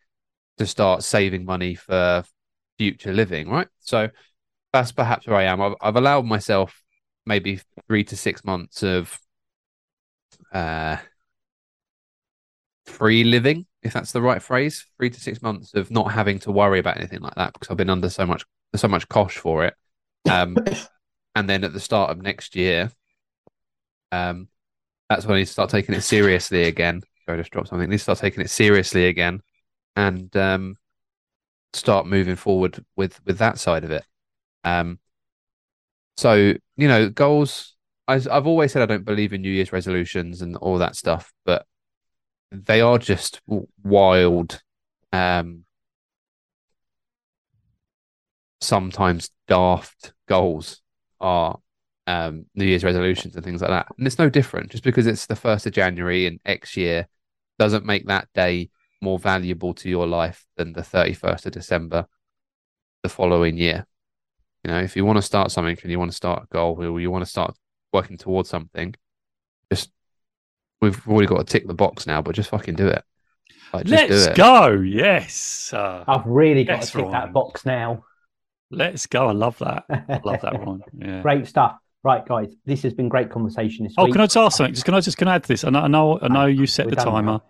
to 0.58 0.66
start 0.66 1.04
saving 1.04 1.46
money 1.46 1.76
for 1.76 2.24
future 2.78 3.14
living, 3.14 3.50
right? 3.50 3.68
So 3.80 4.10
that's 4.74 4.92
perhaps 4.92 5.28
where 5.28 5.38
I 5.38 5.44
am. 5.44 5.62
I've, 5.62 5.76
I've 5.82 5.96
allowed 5.96 6.26
myself 6.26 6.82
maybe 7.26 7.60
three 7.88 8.04
to 8.06 8.18
six 8.18 8.44
months 8.44 8.84
of 8.84 9.18
uh, 10.54 10.98
free 12.86 13.24
living, 13.24 13.66
if 13.82 13.94
that's 13.94 14.12
the 14.12 14.22
right 14.22 14.42
phrase. 14.42 14.86
Three 14.98 15.10
to 15.10 15.20
six 15.20 15.42
months 15.42 15.74
of 15.74 15.92
not 15.92 16.12
having 16.12 16.40
to 16.40 16.52
worry 16.52 16.80
about 16.80 16.98
anything 16.98 17.22
like 17.22 17.36
that 17.36 17.54
because 17.54 17.70
I've 17.70 17.78
been 17.78 17.90
under 17.90 18.10
so 18.10 18.26
much 18.26 18.46
so 18.76 18.88
much 18.88 19.08
cosh 19.08 19.38
for 19.38 19.66
it. 19.66 19.76
Um, 20.30 20.58
and 21.36 21.50
then 21.50 21.64
at 21.64 21.74
the 21.74 21.80
start 21.80 22.12
of 22.12 22.22
next 22.22 22.56
year, 22.56 22.92
um, 24.12 24.48
that's 25.10 25.26
when 25.26 25.36
I 25.36 25.40
need 25.40 25.46
to 25.46 25.52
start 25.52 25.70
taking 25.70 25.96
it 25.96 26.02
seriously 26.02 26.64
again. 26.64 27.02
Sorry, 27.26 27.38
I 27.38 27.42
just 27.42 27.52
dropped 27.52 27.70
something. 27.70 27.88
I 27.88 27.92
need 27.92 27.98
to 27.98 28.04
start 28.04 28.20
taking 28.20 28.42
it 28.42 28.50
seriously 28.50 29.08
again, 29.08 29.42
and 29.96 30.36
um, 30.36 30.78
start 31.74 32.08
moving 32.08 32.36
forward 32.36 32.84
with 32.96 33.20
with 33.26 33.38
that 33.40 33.60
side 33.60 33.84
of 33.84 33.92
it. 33.92 34.04
Um, 34.64 35.00
so 36.18 36.54
you 36.78 36.88
know, 36.88 37.10
goals. 37.10 37.74
I, 38.08 38.16
I've 38.16 38.46
always 38.46 38.72
said 38.72 38.84
I 38.84 38.86
don't 38.86 39.04
believe 39.04 39.34
in 39.34 39.42
New 39.42 39.52
Year's 39.52 39.74
resolutions 39.74 40.44
and 40.44 40.56
all 40.58 40.78
that 40.78 40.96
stuff, 40.96 41.34
but 41.44 41.66
they 42.52 42.82
are 42.82 42.98
just 42.98 43.42
wild. 43.84 44.62
Um, 45.12 45.66
sometimes 48.62 49.30
daft 49.48 50.14
goals 50.28 50.82
are 51.20 51.60
um, 52.08 52.46
New 52.56 52.66
Year's 52.66 52.84
resolutions 52.84 53.36
and 53.36 53.44
things 53.44 53.62
like 53.62 53.72
that. 53.72 53.88
And 53.98 54.06
it's 54.06 54.20
no 54.20 54.30
different. 54.30 54.72
Just 54.72 54.84
because 54.84 55.08
it's 55.08 55.26
the 55.26 55.36
first 55.36 55.66
of 55.66 55.74
January 55.74 56.26
in 56.26 56.40
X 56.46 56.78
year 56.78 57.08
doesn't 57.58 57.86
make 57.86 58.08
that 58.08 58.28
day 58.34 58.70
more 59.02 59.20
valuable 59.20 59.74
to 59.76 59.90
your 59.90 60.08
life 60.08 60.46
than 60.58 60.74
the 60.74 60.82
31st 60.82 61.46
of 61.46 61.52
December 61.52 62.08
the 63.04 63.10
following 63.10 63.58
year. 63.58 63.86
You 64.64 64.72
know, 64.72 64.80
if 64.80 64.96
you 64.96 65.06
want 65.06 65.18
to 65.18 65.22
start 65.22 65.52
something 65.52 65.78
and 65.82 65.92
you 65.92 66.00
want 66.00 66.12
to 66.12 66.18
start 66.18 66.44
a 66.44 66.48
goal 66.54 66.84
or 66.84 67.00
you 67.00 67.12
want 67.12 67.24
to 67.24 67.30
start 67.30 67.56
working 67.94 68.18
towards 68.18 68.50
something, 68.50 68.96
just 69.72 69.92
we've 70.86 71.08
already 71.08 71.28
got 71.28 71.38
to 71.40 71.44
tick 71.44 71.68
the 71.68 71.74
box 71.74 72.08
now, 72.08 72.22
but 72.22 72.36
just 72.36 72.50
fucking 72.50 72.76
do 72.76 72.88
it. 72.88 73.04
Like, 73.74 73.88
Let's 73.88 74.28
go. 74.30 74.70
Yes. 74.72 75.74
Uh, 75.74 76.04
I've 76.08 76.26
really 76.26 76.64
got 76.64 76.82
to 76.82 76.88
tick 76.88 77.02
Ryan. 77.02 77.12
that 77.12 77.34
box 77.34 77.66
now. 77.66 78.06
Let's 78.72 79.06
go. 79.08 79.28
I 79.28 79.32
love 79.34 79.58
that. 79.60 79.86
I 79.90 80.22
love 80.24 80.42
that 80.42 80.62
one. 80.66 80.82
Yeah. 80.98 81.22
Great 81.22 81.48
stuff. 81.48 81.78
Right, 82.04 82.26
guys, 82.26 82.54
this 82.66 82.84
has 82.84 82.94
been 82.94 83.10
great 83.10 83.32
conversation 83.32 83.84
this 83.84 83.96
oh, 83.98 84.04
week. 84.06 84.14
can 84.14 84.22
I 84.22 84.26
just 84.26 84.38
ask 84.38 84.58
something? 84.58 84.76
Just 84.76 84.86
can 84.86 84.94
I 84.94 85.02
just 85.02 85.18
can 85.18 85.28
I 85.28 85.36
add 85.36 85.44
to 85.44 85.48
this? 85.48 85.64
I 85.64 85.72
know, 85.72 85.80
I 85.80 85.88
know, 85.88 86.20
I 86.22 86.28
know 86.28 86.46
you 86.46 86.68
set 86.68 86.88
the 86.88 86.96
timer. 86.96 87.42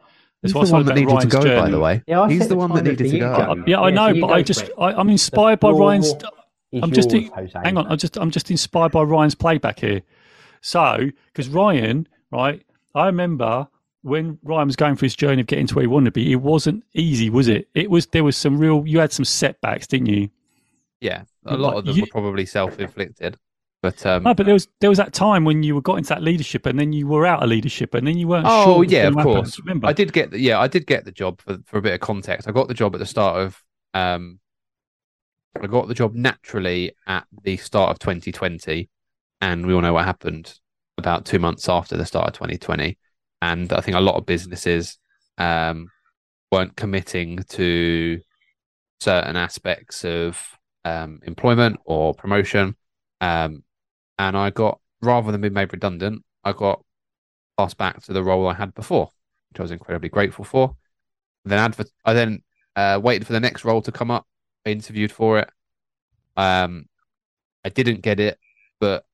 He's 0.42 0.54
the 0.54 0.60
one 0.60 0.86
that 0.86 0.96
needed 0.96 1.20
to 1.20 1.28
go, 1.28 1.42
journey. 1.42 1.62
by 1.62 1.70
the 1.70 1.80
way. 1.80 2.04
Yeah, 2.08 2.30
He's 2.30 2.48
the 2.48 2.56
one 2.56 2.74
that 2.74 2.86
needed 2.86 3.10
to 3.10 3.20
go. 3.20 3.64
Yeah, 3.68 3.82
I 3.82 3.90
know, 3.90 4.14
but 4.22 4.28
I 4.28 4.42
just 4.42 4.70
I, 4.78 5.00
am 5.00 5.10
inspired 5.10 5.60
by 5.60 5.72
Ryan's. 5.72 6.14
I'm 6.82 6.92
just 6.92 7.12
hang 7.12 7.78
on. 7.78 7.88
I'm 7.88 7.98
just 7.98 8.18
I'm 8.18 8.32
just 8.32 8.50
inspired 8.50 8.94
by 8.94 9.02
Ryan's 9.02 9.36
playback 9.36 9.80
here. 9.80 10.02
So, 10.62 11.10
because 11.28 11.50
Ryan, 11.50 12.08
right? 12.32 12.64
I 12.96 13.08
remember 13.08 13.68
when 14.02 14.40
Ryan 14.44 14.68
was 14.68 14.76
going 14.76 14.96
through 14.96 15.08
his 15.08 15.16
journey 15.16 15.42
of 15.42 15.48
getting 15.48 15.68
to 15.68 15.76
where 15.76 15.84
he 15.84 15.88
wanted 15.88 16.06
to 16.06 16.12
be. 16.12 16.32
It 16.32 16.36
wasn't 16.36 16.84
easy, 16.94 17.30
was 17.30 17.48
it? 17.48 17.68
It 17.74 17.90
was. 17.90 18.08
There 18.08 18.24
was 18.24 18.38
some 18.38 18.58
real. 18.58 18.84
You 18.88 19.00
had 19.00 19.12
some 19.12 19.26
setbacks, 19.26 19.88
didn't 19.88 20.08
you? 20.08 20.30
Yeah, 21.02 21.24
a 21.46 21.58
lot 21.58 21.76
of 21.76 21.86
them 21.86 21.96
you, 21.96 22.04
were 22.04 22.08
probably 22.12 22.46
self-inflicted. 22.46 23.38
But 23.82 24.04
um, 24.06 24.24
no, 24.24 24.34
but 24.34 24.46
there 24.46 24.54
was 24.54 24.68
there 24.80 24.90
was 24.90 24.98
that 24.98 25.14
time 25.14 25.44
when 25.44 25.62
you 25.62 25.76
were 25.76 25.82
got 25.82 25.98
into 25.98 26.10
that 26.10 26.24
leadership, 26.24 26.66
and 26.66 26.80
then 26.80 26.94
you 26.94 27.08
were 27.08 27.26
out 27.26 27.44
of 27.44 27.50
leadership, 27.50 27.94
and 27.94 28.08
then 28.08 28.18
you 28.18 28.28
weren't. 28.28 28.46
Oh 28.48 28.78
sure 28.78 28.84
yeah, 28.86 29.08
of 29.08 29.16
course. 29.16 29.60
Remember, 29.60 29.88
I 29.88 29.94
did 29.94 30.14
get 30.14 30.32
the, 30.32 30.40
yeah, 30.40 30.60
I 30.60 30.68
did 30.68 30.88
get 30.88 31.06
the 31.06 31.12
job 31.12 31.42
for 31.42 31.58
for 31.66 31.78
a 31.78 31.82
bit 31.82 31.94
of 31.94 32.00
context. 32.00 32.48
I 32.48 32.52
got 32.52 32.68
the 32.68 32.74
job 32.74 32.96
at 32.96 33.00
the 33.00 33.06
start 33.06 33.38
of 33.42 33.64
um 33.94 34.40
I 35.62 35.68
got 35.68 35.88
the 35.88 35.94
job 35.94 36.16
naturally 36.16 36.96
at 37.06 37.26
the 37.44 37.58
start 37.58 37.92
of 37.92 38.00
2020, 38.00 38.90
and 39.42 39.66
we 39.66 39.74
all 39.74 39.82
know 39.82 39.94
what 39.94 40.06
happened 40.06 40.60
about 40.98 41.26
two 41.26 41.40
months 41.40 41.68
after 41.70 41.98
the 41.98 42.06
start 42.06 42.28
of 42.28 42.34
2020. 42.34 42.98
And 43.42 43.72
I 43.74 43.82
think 43.82 43.98
a 43.98 44.02
lot 44.02 44.16
of 44.16 44.26
businesses 44.26 44.98
um, 45.38 45.90
weren't 46.52 46.76
committing 46.76 47.44
to 47.50 48.20
certain 49.00 49.36
aspects 49.36 50.06
of 50.06 50.40
um, 50.86 51.20
employment 51.24 51.80
or 51.86 52.14
promotion. 52.14 52.76
Um, 53.22 53.64
and 54.18 54.38
I 54.38 54.50
got, 54.50 54.80
rather 55.02 55.32
than 55.32 55.42
being 55.42 55.54
made 55.54 55.74
redundant, 55.74 56.24
I 56.44 56.54
got 56.54 56.84
passed 57.58 57.78
back 57.78 58.02
to 58.04 58.14
the 58.14 58.24
role 58.24 58.48
I 58.48 58.54
had 58.54 58.74
before, 58.74 59.10
which 59.50 59.60
I 59.60 59.64
was 59.64 59.72
incredibly 59.72 60.10
grateful 60.10 60.46
for. 60.46 60.76
Then 61.44 61.60
adver- 61.60 61.86
I 62.04 62.14
then 62.14 62.42
uh, 62.76 63.00
waited 63.02 63.28
for 63.28 63.34
the 63.34 63.40
next 63.40 63.66
role 63.66 63.82
to 63.82 63.92
come 63.92 64.12
up. 64.12 64.26
I 64.66 64.70
interviewed 64.70 65.12
for 65.12 65.40
it. 65.40 65.50
Um, 66.38 66.86
I 67.64 67.70
didn't 67.70 68.02
get 68.02 68.20
it, 68.20 68.38
but 68.80 69.06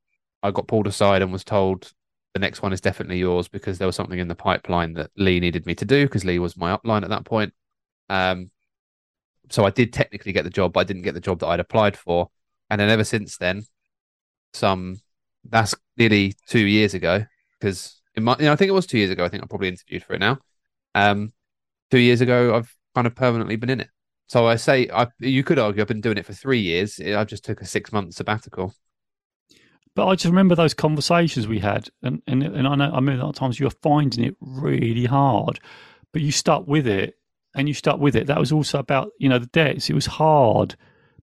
I 0.44 0.52
got 0.52 0.68
pulled 0.68 0.88
aside 0.88 1.22
and 1.22 1.32
was 1.32 1.44
told 1.44 1.92
the 2.34 2.40
next 2.40 2.62
one 2.62 2.74
is 2.74 2.82
definitely 2.82 3.20
yours 3.20 3.48
because 3.48 3.78
there 3.78 3.88
was 3.88 3.96
something 3.96 4.20
in 4.20 4.28
the 4.28 4.36
pipeline 4.36 4.94
that 4.94 5.12
Lee 5.18 5.40
needed 5.40 5.66
me 5.66 5.76
to 5.76 5.86
do 5.86 6.06
because 6.06 6.24
Lee 6.26 6.40
was 6.40 6.56
my 6.56 6.76
upline 6.76 7.04
at 7.04 7.10
that 7.10 7.26
point. 7.26 7.54
Um, 8.10 8.52
so 9.50 9.66
I 9.66 9.70
did 9.70 9.92
technically 9.92 10.32
get 10.32 10.44
the 10.44 10.50
job, 10.50 10.74
but 10.74 10.82
I 10.82 10.84
didn't 10.86 11.02
get 11.02 11.14
the 11.14 11.20
job 11.20 11.40
that 11.40 11.48
I'd 11.48 11.60
applied 11.60 11.98
for. 11.98 12.30
And 12.70 12.80
then 12.80 12.90
ever 12.90 13.04
since 13.04 13.38
then, 13.38 13.64
some 14.54 15.00
that's 15.44 15.76
nearly 15.98 16.34
two 16.48 16.66
years 16.66 16.94
ago 16.94 17.26
because 17.60 18.02
you 18.16 18.24
know, 18.24 18.34
I 18.34 18.56
think 18.56 18.70
it 18.70 18.74
was 18.74 18.86
two 18.86 18.98
years 18.98 19.12
ago. 19.12 19.26
I 19.26 19.30
think 19.30 19.44
I 19.44 19.48
probably 19.48 19.70
interviewed 19.70 20.04
for 20.04 20.14
it 20.14 20.20
now. 20.20 20.40
Um, 20.96 21.34
two 21.90 22.00
years 22.00 22.22
ago, 22.22 22.56
I've 22.56 22.76
kind 22.96 23.08
of 23.08 23.16
permanently 23.16 23.56
been 23.56 23.70
in 23.70 23.82
it. 23.82 23.90
So 24.28 24.48
I 24.48 24.56
say, 24.56 24.90
I 24.94 25.08
you 25.20 25.44
could 25.44 25.60
argue 25.60 25.82
I've 25.82 25.88
been 25.88 26.02
doing 26.02 26.18
it 26.18 26.26
for 26.26 26.34
three 26.34 26.60
years. 26.60 27.00
I 27.00 27.24
just 27.26 27.44
took 27.44 27.62
a 27.62 27.66
six 27.66 27.92
month 27.92 28.14
sabbatical. 28.14 28.74
But 29.96 30.08
I 30.08 30.16
just 30.16 30.26
remember 30.26 30.56
those 30.56 30.74
conversations 30.74 31.48
we 31.48 31.60
had, 31.60 31.90
and 32.02 32.22
and, 32.28 32.44
and 32.44 32.68
I 32.68 32.76
know 32.76 32.92
I 32.92 32.96
remember 32.96 33.26
at 33.28 33.36
times 33.36 33.60
you 33.60 33.66
were 33.66 33.76
finding 33.82 34.24
it 34.24 34.36
really 34.40 35.06
hard, 35.06 35.60
but 36.14 36.22
you 36.22 36.32
stuck 36.32 36.66
with 36.68 36.88
it, 36.88 37.16
and 37.56 37.68
you 37.68 37.74
stuck 37.74 38.00
with 38.00 38.16
it. 38.16 38.28
That 38.28 38.40
was 38.40 38.52
also 38.52 38.80
about 38.80 39.12
you 39.20 39.28
know 39.28 39.40
the 39.40 39.48
debts. 39.48 39.90
It 39.90 39.94
was 39.94 40.06
hard, 40.06 40.76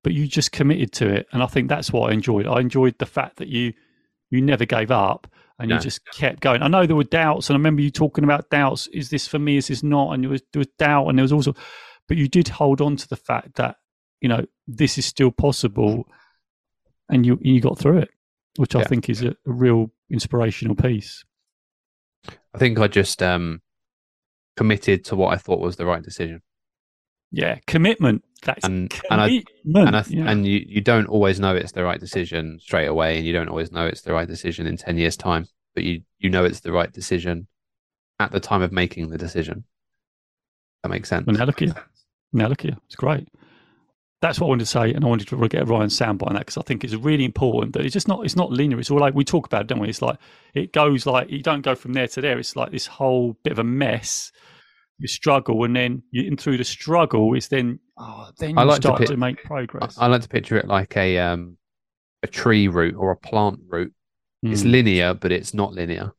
but 0.02 0.12
you 0.12 0.26
just 0.26 0.52
committed 0.52 0.92
to 0.94 1.08
it, 1.08 1.26
and 1.32 1.42
I 1.42 1.46
think 1.46 1.68
that's 1.68 1.92
what 1.92 2.10
I 2.10 2.14
enjoyed. 2.14 2.46
I 2.46 2.60
enjoyed 2.60 2.98
the 2.98 3.06
fact 3.06 3.36
that 3.38 3.48
you 3.48 3.72
you 4.30 4.42
never 4.42 4.66
gave 4.66 4.90
up 4.90 5.26
and 5.58 5.70
you 5.70 5.78
just 5.78 6.00
kept 6.12 6.40
going. 6.40 6.62
I 6.62 6.68
know 6.68 6.86
there 6.86 6.94
were 6.94 7.04
doubts, 7.04 7.48
and 7.48 7.56
I 7.56 7.58
remember 7.58 7.82
you 7.82 7.90
talking 7.90 8.24
about 8.24 8.50
doubts. 8.50 8.86
Is 8.88 9.10
this 9.10 9.26
for 9.26 9.38
me? 9.38 9.56
Is 9.56 9.68
this 9.68 9.82
not? 9.82 10.12
And 10.12 10.22
there 10.22 10.30
was 10.30 10.42
there 10.52 10.60
was 10.60 10.68
doubt, 10.78 11.08
and 11.08 11.18
there 11.18 11.24
was 11.24 11.32
also, 11.32 11.54
but 12.06 12.16
you 12.16 12.28
did 12.28 12.48
hold 12.48 12.80
on 12.80 12.96
to 12.96 13.08
the 13.08 13.16
fact 13.16 13.56
that 13.56 13.76
you 14.20 14.28
know 14.28 14.44
this 14.66 14.98
is 14.98 15.06
still 15.06 15.30
possible, 15.30 16.06
and 17.08 17.26
you 17.26 17.38
you 17.42 17.60
got 17.60 17.78
through 17.78 17.98
it 17.98 18.10
which 18.58 18.74
I 18.74 18.82
think 18.82 19.08
is 19.08 19.22
a, 19.22 19.28
a, 19.28 19.34
real 19.46 19.92
inspirational 20.10 20.74
piece. 20.74 21.24
I 22.26 22.58
think 22.58 22.80
I 22.80 22.88
just 22.88 23.22
um, 23.22 23.62
committed 24.56 25.04
to 25.06 25.16
what 25.16 25.32
I 25.32 25.36
thought 25.36 25.60
was 25.60 25.76
the 25.76 25.86
right 25.86 26.02
decision. 26.02 26.42
Yeah, 27.30 27.58
commitment. 27.68 28.24
That's 28.42 28.64
and 28.64 28.90
commitment. 28.90 29.46
and, 29.64 29.76
I, 29.76 29.80
and, 29.86 29.96
I, 29.96 30.04
yeah. 30.08 30.30
and 30.30 30.46
you 30.46 30.64
you 30.66 30.80
don't 30.80 31.06
always 31.06 31.38
know 31.38 31.54
it's 31.54 31.72
the 31.72 31.84
right 31.84 32.00
decision 32.00 32.58
straight 32.60 32.86
away, 32.86 33.16
and 33.16 33.24
you 33.24 33.32
don't 33.32 33.48
always 33.48 33.70
know 33.70 33.86
it's 33.86 34.02
the 34.02 34.12
right 34.12 34.26
decision 34.26 34.66
in 34.66 34.76
ten 34.76 34.98
years' 34.98 35.16
time. 35.16 35.46
But 35.74 35.84
you 35.84 36.02
you 36.18 36.28
know 36.28 36.44
it's 36.44 36.60
the 36.60 36.72
right 36.72 36.92
decision 36.92 37.46
at 38.18 38.32
the 38.32 38.40
time 38.40 38.62
of 38.62 38.72
making 38.72 39.10
the 39.10 39.18
decision. 39.18 39.64
That 40.82 40.88
makes 40.88 41.08
sense. 41.08 41.28
Now 41.28 41.44
look. 41.44 41.60
Now 42.32 42.48
look 42.48 42.64
you. 42.64 42.76
It's 42.86 42.96
great 42.96 43.28
that's 44.20 44.40
what 44.40 44.46
I 44.46 44.48
wanted 44.48 44.64
to 44.64 44.70
say, 44.70 44.92
and 44.92 45.04
I 45.04 45.08
wanted 45.08 45.28
to 45.28 45.48
get 45.48 45.68
Ryan's 45.68 45.98
soundbite 45.98 46.26
on 46.26 46.34
that 46.34 46.40
because 46.40 46.56
I 46.56 46.62
think 46.62 46.82
it's 46.82 46.94
really 46.94 47.24
important 47.24 47.72
that 47.74 47.84
it's 47.84 47.92
just 47.92 48.08
not 48.08 48.24
it's 48.24 48.34
not 48.34 48.50
linear. 48.50 48.80
It's 48.80 48.90
all 48.90 48.98
like 48.98 49.14
we 49.14 49.24
talk 49.24 49.46
about, 49.46 49.62
it, 49.62 49.66
don't 49.68 49.78
we? 49.78 49.88
It's 49.88 50.02
like 50.02 50.18
it 50.54 50.72
goes 50.72 51.06
like 51.06 51.30
you 51.30 51.40
don't 51.40 51.62
go 51.62 51.76
from 51.76 51.92
there 51.92 52.08
to 52.08 52.20
there. 52.20 52.38
It's 52.38 52.56
like 52.56 52.72
this 52.72 52.86
whole 52.86 53.36
bit 53.44 53.52
of 53.52 53.60
a 53.60 53.64
mess. 53.64 54.32
You 54.98 55.06
struggle, 55.06 55.62
and 55.62 55.76
then 55.76 56.02
you 56.10 56.24
in 56.24 56.36
through 56.36 56.56
the 56.56 56.64
struggle 56.64 57.32
is 57.34 57.46
then 57.46 57.78
oh, 57.96 58.30
then 58.38 58.50
you 58.50 58.64
like 58.64 58.82
start 58.82 59.00
to, 59.02 59.06
to, 59.06 59.16
make 59.16 59.40
progress. 59.44 59.96
I, 59.96 60.06
I, 60.06 60.08
like 60.08 60.22
to 60.22 60.28
picture 60.28 60.56
it 60.56 60.66
like 60.66 60.96
a 60.96 61.18
um 61.18 61.56
a 62.24 62.26
tree 62.26 62.66
root 62.66 62.96
or 62.96 63.12
a 63.12 63.16
plant 63.16 63.60
root. 63.68 63.92
Mm. 64.44 64.52
It's 64.52 64.62
hmm. 64.62 64.70
linear, 64.70 65.14
but 65.14 65.30
it's 65.30 65.54
not 65.54 65.72
linear. 65.72 66.12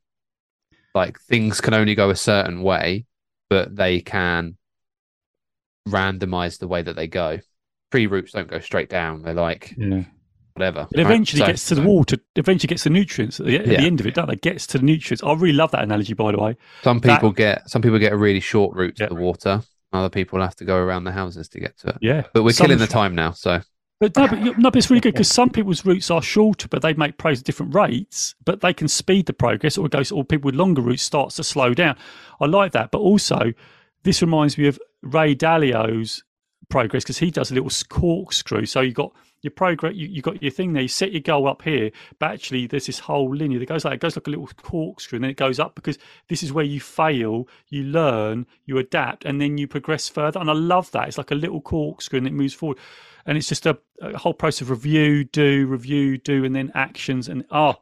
Like 0.96 1.20
things 1.20 1.60
can 1.60 1.74
only 1.74 1.96
go 1.96 2.10
a 2.10 2.16
certain 2.16 2.62
way, 2.62 3.06
but 3.50 3.76
they 3.76 4.00
can 4.00 4.56
randomize 5.86 6.60
the 6.60 6.68
way 6.68 6.82
that 6.82 6.96
they 6.96 7.08
go 7.08 7.40
tree 7.92 8.08
roots 8.08 8.32
don't 8.32 8.48
go 8.48 8.60
straight 8.60 8.90
down. 8.90 9.22
They're 9.22 9.34
like 9.34 9.74
yeah. 9.78 10.04
whatever. 10.54 10.88
It 10.92 11.00
eventually 11.00 11.42
right? 11.42 11.50
gets 11.50 11.62
so, 11.62 11.76
to 11.76 11.82
the 11.82 11.88
water. 11.88 12.18
Eventually 12.36 12.68
gets 12.68 12.84
the 12.84 12.90
nutrients 12.90 13.40
at 13.40 13.46
the, 13.46 13.58
at 13.58 13.68
yeah. 13.68 13.80
the 13.80 13.86
end 13.86 14.00
of 14.00 14.08
it, 14.08 14.16
don't 14.16 14.30
it? 14.30 14.42
Gets 14.42 14.68
to 14.68 14.78
the 14.78 14.86
nutrients. 14.86 15.24
I 15.24 15.34
really 15.34 15.54
love 15.54 15.72
that 15.72 15.84
analogy, 15.84 16.14
by 16.14 16.32
the 16.32 16.40
way. 16.40 16.58
Some 16.84 17.02
people 17.02 17.30
that, 17.30 17.38
get 17.38 17.70
some 17.70 17.82
people 17.82 18.00
get 18.00 18.14
a 18.14 18.18
really 18.18 18.40
short 18.40 18.76
route 18.76 18.98
to 18.98 19.04
yeah. 19.04 19.10
the 19.10 19.16
water. 19.16 19.62
Other 19.92 20.10
people 20.10 20.40
have 20.40 20.56
to 20.58 20.66
go 20.66 20.76
around 20.76 21.06
the 21.06 21.12
houses 21.12 21.50
to 21.50 21.60
get 21.60 21.78
to 21.80 21.90
it. 21.90 21.98
Yeah, 22.02 22.24
but 22.34 22.44
we're 22.44 22.52
some 22.52 22.68
killing 22.68 22.80
the 22.80 22.88
time 22.88 23.16
now. 23.16 23.32
So 23.32 23.62
but 24.00 24.16
no, 24.16 24.28
but, 24.28 24.40
no, 24.40 24.72
but 24.72 24.78
it's 24.78 24.90
really 24.90 25.02
good 25.02 25.14
because 25.14 25.28
some 25.28 25.50
people's 25.50 25.86
routes 25.86 26.10
are 26.10 26.22
shorter, 26.22 26.70
but 26.70 26.82
they 26.82 26.94
make 26.94 27.18
progress 27.18 27.40
at 27.40 27.46
different 27.46 27.76
rates. 27.76 28.34
But 28.46 28.62
they 28.62 28.74
can 28.74 28.88
speed 28.88 29.26
the 29.26 29.34
progress, 29.34 29.78
or 29.78 29.90
goes, 29.90 30.12
or 30.12 30.24
people 30.24 30.48
with 30.48 30.56
longer 30.56 30.82
routes 30.82 31.04
starts 31.04 31.36
to 31.36 31.44
slow 31.44 31.74
down. 31.74 31.98
I 32.40 32.46
like 32.46 32.72
that, 32.72 32.92
but 32.92 33.00
also 33.00 33.54
this 34.04 34.22
reminds 34.22 34.58
me 34.58 34.68
of 34.68 34.80
Ray 35.02 35.36
Dalio's 35.36 36.24
progress 36.70 37.04
because 37.04 37.18
he 37.18 37.32
does 37.32 37.52
a 37.52 37.54
little 37.54 37.72
corkscrew. 37.90 38.66
So 38.66 38.82
you 38.82 38.94
got 38.94 39.14
your 39.42 39.52
progress, 39.52 39.96
you, 39.96 40.08
you 40.08 40.22
got 40.22 40.42
your 40.42 40.52
thing 40.52 40.74
there. 40.74 40.82
You 40.82 40.88
set 40.88 41.12
your 41.12 41.22
goal 41.22 41.48
up 41.48 41.62
here, 41.62 41.92
but 42.20 42.32
actually 42.32 42.68
there's 42.68 42.86
this 42.86 43.00
whole 43.00 43.34
linear 43.34 43.60
that 43.60 43.68
goes 43.68 43.86
like 43.86 43.96
it 43.96 44.02
goes 44.02 44.16
like 44.16 44.28
a 44.28 44.30
little 44.30 44.48
corkscrew, 44.48 45.18
and 45.18 45.24
then 45.24 45.32
it 45.32 45.38
goes 45.38 45.60
up 45.60 45.76
because 45.76 45.98
this 46.28 46.44
is 46.44 46.54
where 46.54 46.66
you 46.66 46.80
fail, 46.80 47.48
you 47.70 47.84
learn, 47.84 48.46
you 48.66 48.78
adapt, 48.78 49.26
and 49.26 49.42
then 49.42 49.58
you 49.58 49.68
progress 49.68 50.10
further. 50.10 50.40
And 50.40 50.50
I 50.50 50.54
love 50.54 50.92
that. 50.92 51.08
It's 51.08 51.18
like 51.18 51.32
a 51.32 51.36
little 51.36 51.62
corkscrew, 51.62 52.18
and 52.18 52.28
it 52.28 52.34
moves 52.34 52.54
forward. 52.54 52.78
And 53.26 53.38
it's 53.38 53.50
just 53.50 53.66
a, 53.66 53.78
a 54.02 54.18
whole 54.18 54.34
process 54.34 54.62
of 54.62 54.70
review, 54.70 55.24
do, 55.24 55.68
review, 55.68 56.18
do, 56.18 56.46
and 56.46 56.56
then 56.56 56.72
actions. 56.74 57.28
And 57.28 57.46
oh, 57.52 57.76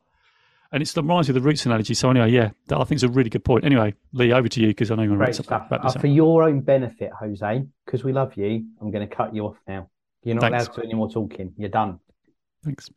and 0.71 0.81
it's 0.81 0.93
the 0.93 1.01
reminds 1.01 1.27
me 1.27 1.35
of 1.35 1.41
the 1.41 1.47
roots 1.47 1.65
analogy. 1.65 1.93
So 1.93 2.09
anyway, 2.09 2.31
yeah, 2.31 2.51
that 2.67 2.77
I 2.77 2.83
think 2.83 2.97
is 2.97 3.03
a 3.03 3.09
really 3.09 3.29
good 3.29 3.45
point. 3.45 3.65
Anyway, 3.65 3.93
Lee, 4.13 4.33
over 4.33 4.47
to 4.47 4.61
you 4.61 4.67
because 4.67 4.91
I 4.91 4.95
know 4.95 5.03
you're 5.03 5.17
going 5.17 5.33
to 5.33 5.43
wrap 5.49 5.71
uh, 5.71 5.91
For 5.91 6.07
your 6.07 6.43
own 6.43 6.61
benefit, 6.61 7.11
Jose, 7.19 7.63
because 7.85 8.03
we 8.03 8.13
love 8.13 8.35
you, 8.35 8.65
I'm 8.81 8.91
going 8.91 9.07
to 9.07 9.15
cut 9.15 9.33
you 9.33 9.45
off 9.45 9.57
now. 9.67 9.89
You're 10.23 10.35
not 10.35 10.41
Thanks. 10.41 10.65
allowed 10.65 10.75
to 10.75 10.81
do 10.81 10.85
any 10.87 10.93
more 10.95 11.09
talking. 11.09 11.53
You're 11.57 11.69
done. 11.69 11.99
Thanks. 12.63 12.89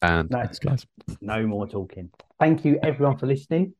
And 0.00 0.30
no, 0.30 0.38
Thanks, 0.38 0.58
guys. 0.58 0.86
No 1.20 1.46
more 1.46 1.68
talking. 1.68 2.10
Thank 2.40 2.64
you, 2.64 2.78
everyone, 2.82 3.18
for 3.18 3.26
listening. 3.26 3.74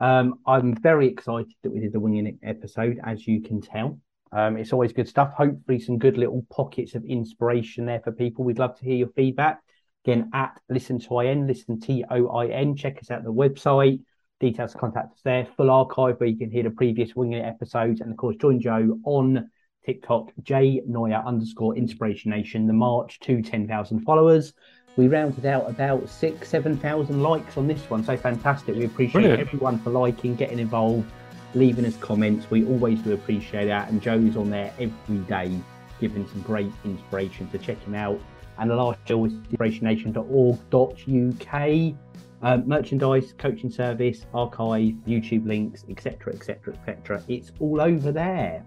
Um, 0.00 0.40
I'm 0.46 0.74
very 0.74 1.06
excited 1.06 1.52
that 1.62 1.70
we 1.70 1.78
did 1.78 1.92
the 1.92 2.00
Winging 2.00 2.26
It 2.26 2.38
episode, 2.42 2.98
as 3.04 3.26
you 3.26 3.40
can 3.40 3.60
tell. 3.60 3.98
Um, 4.32 4.56
it's 4.56 4.72
always 4.72 4.92
good 4.92 5.08
stuff. 5.08 5.32
Hopefully, 5.34 5.78
some 5.78 5.98
good 5.98 6.16
little 6.16 6.44
pockets 6.50 6.94
of 6.94 7.04
inspiration 7.04 7.86
there 7.86 8.00
for 8.00 8.12
people. 8.12 8.44
We'd 8.44 8.58
love 8.58 8.76
to 8.78 8.84
hear 8.84 8.96
your 8.96 9.08
feedback. 9.08 9.60
Again, 10.04 10.30
at 10.32 10.58
listen 10.70 10.98
to 11.00 11.20
IN, 11.20 11.46
listen 11.46 11.78
T 11.78 12.04
O 12.10 12.28
I 12.28 12.46
N. 12.46 12.74
Check 12.74 12.98
us 12.98 13.10
out 13.10 13.22
the 13.22 13.32
website. 13.32 14.00
Details 14.40 14.72
to 14.72 14.78
contact 14.78 15.12
us 15.12 15.20
there. 15.22 15.46
Full 15.56 15.70
archive 15.70 16.18
where 16.18 16.28
you 16.28 16.38
can 16.38 16.50
hear 16.50 16.62
the 16.62 16.70
previous 16.70 17.14
Winging 17.14 17.40
It 17.40 17.44
episodes. 17.44 18.00
And 18.00 18.10
of 18.10 18.16
course, 18.16 18.36
join 18.36 18.60
Joe 18.60 18.98
on 19.04 19.50
TikTok, 19.84 20.32
J 20.42 20.80
Neuer 20.86 21.22
underscore 21.26 21.76
Inspiration 21.76 22.30
Nation, 22.30 22.66
the 22.66 22.72
March 22.72 23.20
to 23.20 23.42
10,000 23.42 24.00
followers. 24.00 24.54
We 24.96 25.08
rounded 25.08 25.44
out 25.44 25.68
about 25.68 26.08
six, 26.08 26.48
7,000 26.48 27.22
likes 27.22 27.56
on 27.58 27.66
this 27.66 27.88
one. 27.90 28.02
So 28.02 28.16
fantastic. 28.16 28.76
We 28.76 28.86
appreciate 28.86 29.12
Brilliant. 29.22 29.40
everyone 29.40 29.78
for 29.80 29.90
liking, 29.90 30.34
getting 30.34 30.58
involved, 30.58 31.10
leaving 31.54 31.84
us 31.84 31.96
comments. 31.98 32.50
We 32.50 32.64
always 32.64 33.00
do 33.00 33.12
appreciate 33.12 33.66
that. 33.66 33.90
And 33.90 34.00
Joe's 34.00 34.36
on 34.36 34.48
there 34.48 34.72
every 34.78 35.18
day, 35.18 35.54
giving 36.00 36.26
some 36.26 36.40
great 36.42 36.72
inspiration. 36.84 37.48
So 37.52 37.58
check 37.58 37.78
him 37.82 37.94
out 37.94 38.18
and 38.60 38.70
the 38.70 38.76
last 38.76 39.00
show 39.08 39.24
is 39.24 39.32
inspirationnation.org.uk. 39.32 41.94
Um, 42.42 42.66
merchandise, 42.66 43.34
coaching 43.36 43.70
service, 43.70 44.24
archive, 44.32 44.94
YouTube 45.06 45.46
links, 45.46 45.84
etc., 45.90 46.32
etc., 46.32 46.74
etc. 46.74 47.22
It's 47.28 47.52
all 47.58 47.80
over 47.80 48.12
there. 48.12 48.64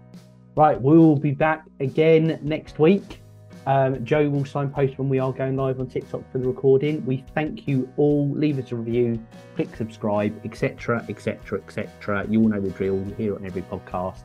Right, 0.56 0.80
we 0.80 0.96
will 0.96 1.16
be 1.16 1.32
back 1.32 1.64
again 1.80 2.38
next 2.42 2.78
week. 2.78 3.20
Um, 3.66 4.04
Joe 4.04 4.28
will 4.28 4.44
signpost 4.44 4.98
when 4.98 5.08
we 5.08 5.18
are 5.18 5.32
going 5.32 5.56
live 5.56 5.80
on 5.80 5.88
TikTok 5.88 6.30
for 6.30 6.38
the 6.38 6.46
recording. 6.46 7.04
We 7.06 7.24
thank 7.34 7.66
you 7.66 7.90
all. 7.96 8.30
Leave 8.30 8.58
us 8.58 8.70
a 8.70 8.76
review, 8.76 9.24
click 9.56 9.74
subscribe, 9.74 10.38
etc., 10.44 11.04
etc., 11.08 11.60
etc. 11.60 12.26
You 12.28 12.42
all 12.42 12.48
know 12.48 12.60
the 12.60 12.70
drill. 12.70 12.96
You 12.96 13.14
hear 13.14 13.32
it 13.32 13.38
on 13.38 13.46
every 13.46 13.62
podcast. 13.62 14.22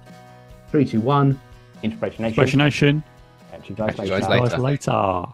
Three, 0.69 0.85
two, 0.85 1.01
one. 1.01 1.39
Inspiration 1.81 2.23
Nation. 2.23 2.27
Inspiration 2.27 2.59
Nation. 2.59 3.03
Catch 3.49 3.69
you 3.69 3.75
guys, 3.75 3.95
Catch. 3.95 4.05
You 4.05 4.19
guys 4.19 4.29
later. 4.29 4.57
later. 4.57 5.25